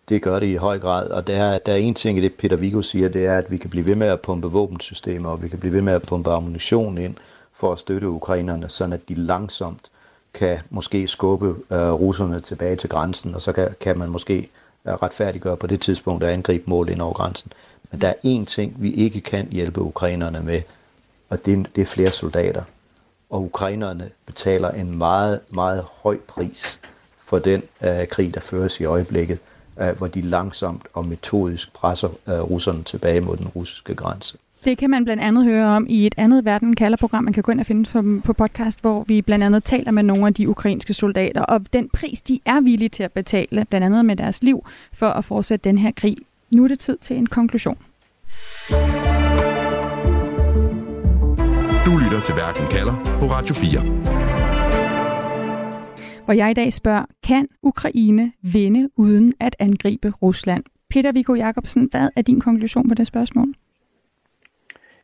Det 0.09 0.23
gør 0.23 0.39
det 0.39 0.47
i 0.47 0.55
høj 0.55 0.79
grad, 0.79 1.09
og 1.09 1.27
der 1.27 1.45
er, 1.45 1.59
der 1.59 1.73
er 1.73 1.77
en 1.77 1.95
ting 1.95 2.19
i 2.19 2.21
det, 2.21 2.35
Peter 2.35 2.57
Viggo 2.57 2.83
siger, 2.83 3.09
det 3.09 3.27
er, 3.27 3.39
at 3.39 3.51
vi 3.51 3.57
kan 3.57 3.71
blive 3.71 3.87
ved 3.87 3.95
med 3.95 4.07
at 4.07 4.21
pumpe 4.21 4.49
våbensystemer, 4.49 5.29
og 5.29 5.43
vi 5.43 5.49
kan 5.49 5.59
blive 5.59 5.73
ved 5.73 5.83
med 5.83 5.93
at 5.93 6.03
pumpe 6.03 6.31
ammunition 6.31 6.99
ind 6.99 7.15
for 7.55 7.73
at 7.73 7.79
støtte 7.79 8.09
ukrainerne, 8.09 8.69
sådan 8.69 8.93
at 8.93 9.09
de 9.09 9.15
langsomt 9.15 9.91
kan 10.35 10.59
måske 10.71 11.09
skubbe 11.09 11.47
øh, 11.71 11.93
russerne 11.93 12.41
tilbage 12.41 12.77
til 12.77 12.91
grænsen, 12.91 13.35
og 13.35 13.43
så 13.43 13.53
kan, 13.53 13.69
kan 13.81 13.99
man 13.99 14.09
måske 14.09 14.49
øh, 14.89 14.95
retfærdiggøre 14.95 15.57
på 15.57 15.67
det 15.67 15.81
tidspunkt 15.81 16.25
at 16.25 16.31
angribe 16.31 16.65
mål 16.67 16.89
ind 16.89 17.01
over 17.01 17.15
grænsen. 17.15 17.53
Men 17.91 18.01
der 18.01 18.09
er 18.09 18.15
én 18.41 18.45
ting, 18.45 18.75
vi 18.79 18.93
ikke 18.93 19.21
kan 19.21 19.49
hjælpe 19.51 19.81
ukrainerne 19.81 20.41
med, 20.41 20.63
og 21.29 21.47
det, 21.47 21.67
det 21.77 21.83
er 21.83 21.87
flere 21.87 22.11
soldater. 22.11 22.63
Og 23.31 23.43
ukrainerne 23.43 24.11
betaler 24.27 24.71
en 24.71 24.99
meget, 24.99 25.41
meget 25.51 25.85
høj 26.03 26.19
pris 26.27 26.81
for 27.19 27.39
den 27.39 27.63
øh, 27.85 28.07
krig, 28.07 28.35
der 28.35 28.41
føres 28.41 28.81
i 28.81 28.85
øjeblikket, 28.85 29.39
øh, 29.81 29.97
hvor 29.97 30.07
de 30.07 30.21
langsomt 30.21 30.83
og 30.93 31.07
metodisk 31.07 31.73
presser 31.73 32.09
øh, 32.29 32.41
russerne 32.41 32.83
tilbage 32.83 33.21
mod 33.21 33.37
den 33.37 33.49
russiske 33.49 33.95
grænse. 33.95 34.39
Det 34.65 34.79
kan 34.79 34.91
man 34.91 35.05
blandt 35.05 35.23
andet 35.23 35.45
høre 35.45 35.67
om 35.67 35.87
i 35.89 36.07
et 36.07 36.15
andet 36.17 36.45
Verden 36.45 36.77
kalder 36.77 36.97
program, 36.97 37.25
man 37.25 37.33
kan 37.33 37.43
gå 37.43 37.53
ind 37.53 37.61
og 37.61 37.67
finde 37.67 38.21
på 38.21 38.33
podcast, 38.33 38.81
hvor 38.81 39.05
vi 39.09 39.23
blandt 39.23 39.45
andet 39.45 39.65
taler 39.65 39.91
med 39.91 40.03
nogle 40.03 40.27
af 40.27 40.35
de 40.35 40.49
ukrainske 40.49 40.95
soldater, 40.95 41.43
og 41.43 41.73
den 41.73 41.89
pris, 41.89 42.21
de 42.21 42.41
er 42.45 42.61
villige 42.61 42.89
til 42.89 43.03
at 43.03 43.13
betale, 43.13 43.65
blandt 43.65 43.85
andet 43.85 44.05
med 44.05 44.17
deres 44.17 44.43
liv, 44.43 44.67
for 44.93 45.07
at 45.07 45.25
fortsætte 45.25 45.69
den 45.69 45.79
her 45.79 45.91
krig. 45.91 46.17
Nu 46.51 46.65
er 46.65 46.69
det 46.69 46.79
tid 46.79 46.97
til 46.97 47.17
en 47.17 47.27
konklusion. 47.27 47.79
Du 51.87 51.99
lytter 51.99 52.21
til 52.25 52.35
Verden 52.35 52.67
kalder 52.71 53.17
på 53.21 53.27
Radio 53.27 53.55
4. 53.55 53.81
Hvor 56.25 56.35
jeg 56.35 56.51
i 56.51 56.55
dag 56.55 56.73
spørger, 56.73 57.05
kan 57.23 57.49
Ukraine 57.63 58.33
vinde 58.43 58.91
uden 58.97 59.35
at 59.41 59.57
angribe 59.59 60.11
Rusland? 60.23 60.65
Peter 60.91 61.13
Viggo 61.13 61.35
Jacobsen, 61.35 61.89
hvad 61.91 62.09
er 62.17 62.23
din 62.23 62.41
konklusion 62.41 62.89
på 62.89 62.95
det 62.95 63.07
spørgsmål? 63.07 63.55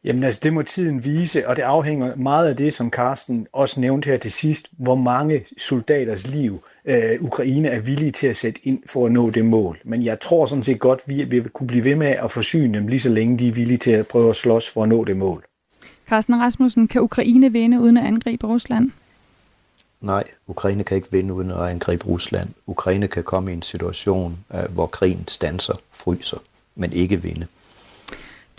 Jamen 0.05 0.25
altså, 0.25 0.41
det 0.43 0.53
må 0.53 0.63
tiden 0.63 1.05
vise, 1.05 1.49
og 1.49 1.57
det 1.57 1.63
afhænger 1.63 2.17
meget 2.17 2.49
af 2.49 2.57
det, 2.57 2.75
som 2.75 2.91
Carsten 2.91 3.47
også 3.53 3.81
nævnte 3.81 4.11
her 4.11 4.17
til 4.17 4.33
sidst, 4.33 4.69
hvor 4.71 4.95
mange 4.95 5.45
soldaters 5.59 6.27
liv 6.27 6.63
øh, 6.85 7.21
Ukraine 7.21 7.69
er 7.69 7.81
villige 7.81 8.11
til 8.11 8.27
at 8.27 8.37
sætte 8.37 8.61
ind 8.63 8.83
for 8.87 9.07
at 9.07 9.13
nå 9.13 9.31
det 9.31 9.45
mål. 9.45 9.79
Men 9.85 10.05
jeg 10.05 10.21
tror 10.21 10.47
sådan 10.47 10.63
set 10.63 10.81
godt, 10.81 11.03
vi 11.07 11.25
vil 11.25 11.49
kunne 11.49 11.67
blive 11.67 11.85
ved 11.85 11.97
med 11.97 12.07
at 12.07 12.31
forsyne 12.31 12.75
dem 12.75 12.89
lige 12.89 13.01
så 13.01 13.09
længe 13.09 13.39
de 13.39 13.49
er 13.49 13.53
villige 13.53 13.79
til 13.79 13.91
at 13.91 14.07
prøve 14.07 14.31
at 14.31 14.37
slås 14.37 14.71
for 14.71 14.83
at 14.83 14.89
nå 14.89 15.05
det 15.05 15.17
mål. 15.17 15.45
Carsten 16.09 16.41
Rasmussen, 16.41 16.89
kan 16.89 17.03
Ukraine 17.03 17.53
vinde 17.53 17.81
uden 17.81 17.97
at 17.97 18.07
angribe 18.07 18.47
Rusland? 18.47 18.91
Nej, 20.01 20.25
Ukraine 20.47 20.85
kan 20.85 20.97
ikke 20.97 21.09
vinde 21.11 21.35
uden 21.35 21.51
at 21.51 21.59
angribe 21.59 22.07
Rusland. 22.07 22.49
Ukraine 22.67 23.09
kan 23.09 23.25
komme 23.25 23.51
i 23.51 23.55
en 23.55 23.63
situation, 23.63 24.39
øh, 24.55 24.73
hvor 24.75 24.87
krigen 24.87 25.25
stanser, 25.29 25.75
fryser, 25.93 26.39
men 26.75 26.93
ikke 26.93 27.23
vinde. 27.23 27.47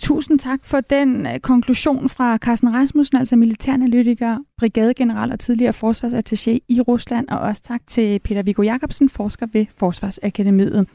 Tusind 0.02 0.38
tak 0.38 0.60
for 0.64 0.80
den 0.80 1.26
øh, 1.26 1.40
konklusion 1.40 2.08
fra 2.08 2.36
Carsten 2.36 2.74
Rasmussen, 2.74 3.16
altså 3.16 3.36
militæranalytiker, 3.36 4.38
brigadegeneral 4.58 5.32
og 5.32 5.40
tidligere 5.40 5.72
forsvarsattaché 5.72 6.58
i 6.68 6.80
Rusland, 6.80 7.28
og 7.28 7.38
også 7.38 7.62
tak 7.62 7.80
til 7.86 8.18
Peter 8.18 8.42
Viggo 8.42 8.62
Jacobsen, 8.62 9.08
forsker 9.08 9.46
ved 9.52 9.66
Forsvarsakademiet. 9.76 10.88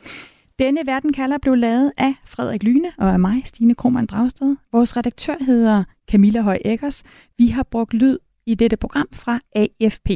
Denne 0.59 0.79
verden 0.85 1.13
kalder 1.13 1.37
blev 1.37 1.55
lavet 1.55 1.91
af 1.97 2.13
Frederik 2.25 2.63
Lyne 2.63 2.91
og 2.97 3.13
af 3.13 3.19
mig, 3.19 3.41
Stine 3.45 3.75
Krohmann 3.75 4.07
Dragsted. 4.07 4.55
Vores 4.71 4.97
redaktør 4.97 5.35
hedder 5.39 5.83
Camilla 6.11 6.41
Høj 6.41 6.57
Eggers. 6.65 7.03
Vi 7.37 7.47
har 7.47 7.63
brugt 7.63 7.93
lyd 7.93 8.17
i 8.45 8.55
dette 8.55 8.77
program 8.77 9.07
fra 9.13 9.39
AFP. 9.55 10.09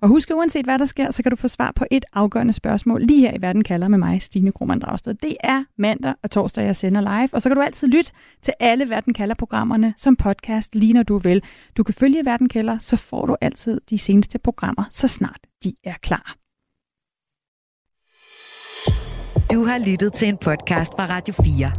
Og 0.00 0.08
husk, 0.08 0.30
uanset 0.34 0.64
hvad 0.64 0.78
der 0.78 0.86
sker, 0.86 1.10
så 1.10 1.22
kan 1.22 1.30
du 1.30 1.36
få 1.36 1.48
svar 1.48 1.72
på 1.76 1.84
et 1.90 2.04
afgørende 2.12 2.52
spørgsmål 2.52 3.02
lige 3.02 3.20
her 3.20 3.34
i 3.34 3.42
Verden 3.42 3.64
kalder 3.64 3.88
med 3.88 3.98
mig, 3.98 4.22
Stine 4.22 4.52
Krohmann 4.52 4.80
Dragsted. 4.80 5.14
Det 5.14 5.36
er 5.40 5.64
mandag 5.78 6.14
og 6.22 6.30
torsdag, 6.30 6.64
jeg 6.64 6.76
sender 6.76 7.00
live, 7.00 7.28
og 7.32 7.42
så 7.42 7.48
kan 7.48 7.56
du 7.56 7.62
altid 7.62 7.88
lytte 7.88 8.12
til 8.42 8.54
alle 8.60 8.90
Verden 8.90 9.14
kalder 9.14 9.34
programmerne 9.34 9.94
som 9.96 10.16
podcast, 10.16 10.74
lige 10.74 10.92
når 10.92 11.02
du 11.02 11.18
vil. 11.18 11.42
Du 11.76 11.82
kan 11.82 11.94
følge 11.94 12.24
Verden 12.24 12.48
kalder, 12.48 12.78
så 12.78 12.96
får 12.96 13.26
du 13.26 13.36
altid 13.40 13.80
de 13.90 13.98
seneste 13.98 14.38
programmer, 14.38 14.84
så 14.90 15.08
snart 15.08 15.40
de 15.64 15.74
er 15.84 15.94
klar. 16.02 16.36
Du 19.52 19.64
har 19.64 19.78
lyttet 19.86 20.12
til 20.12 20.28
en 20.28 20.36
podcast 20.36 20.92
fra 20.92 21.06
Radio 21.06 21.34
4. 21.34 21.72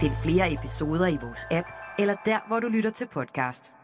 Find 0.00 0.12
flere 0.22 0.52
episoder 0.52 1.06
i 1.06 1.18
vores 1.22 1.46
app, 1.50 1.68
eller 1.98 2.14
der, 2.24 2.38
hvor 2.48 2.60
du 2.60 2.68
lytter 2.68 2.90
til 2.90 3.06
podcast. 3.12 3.79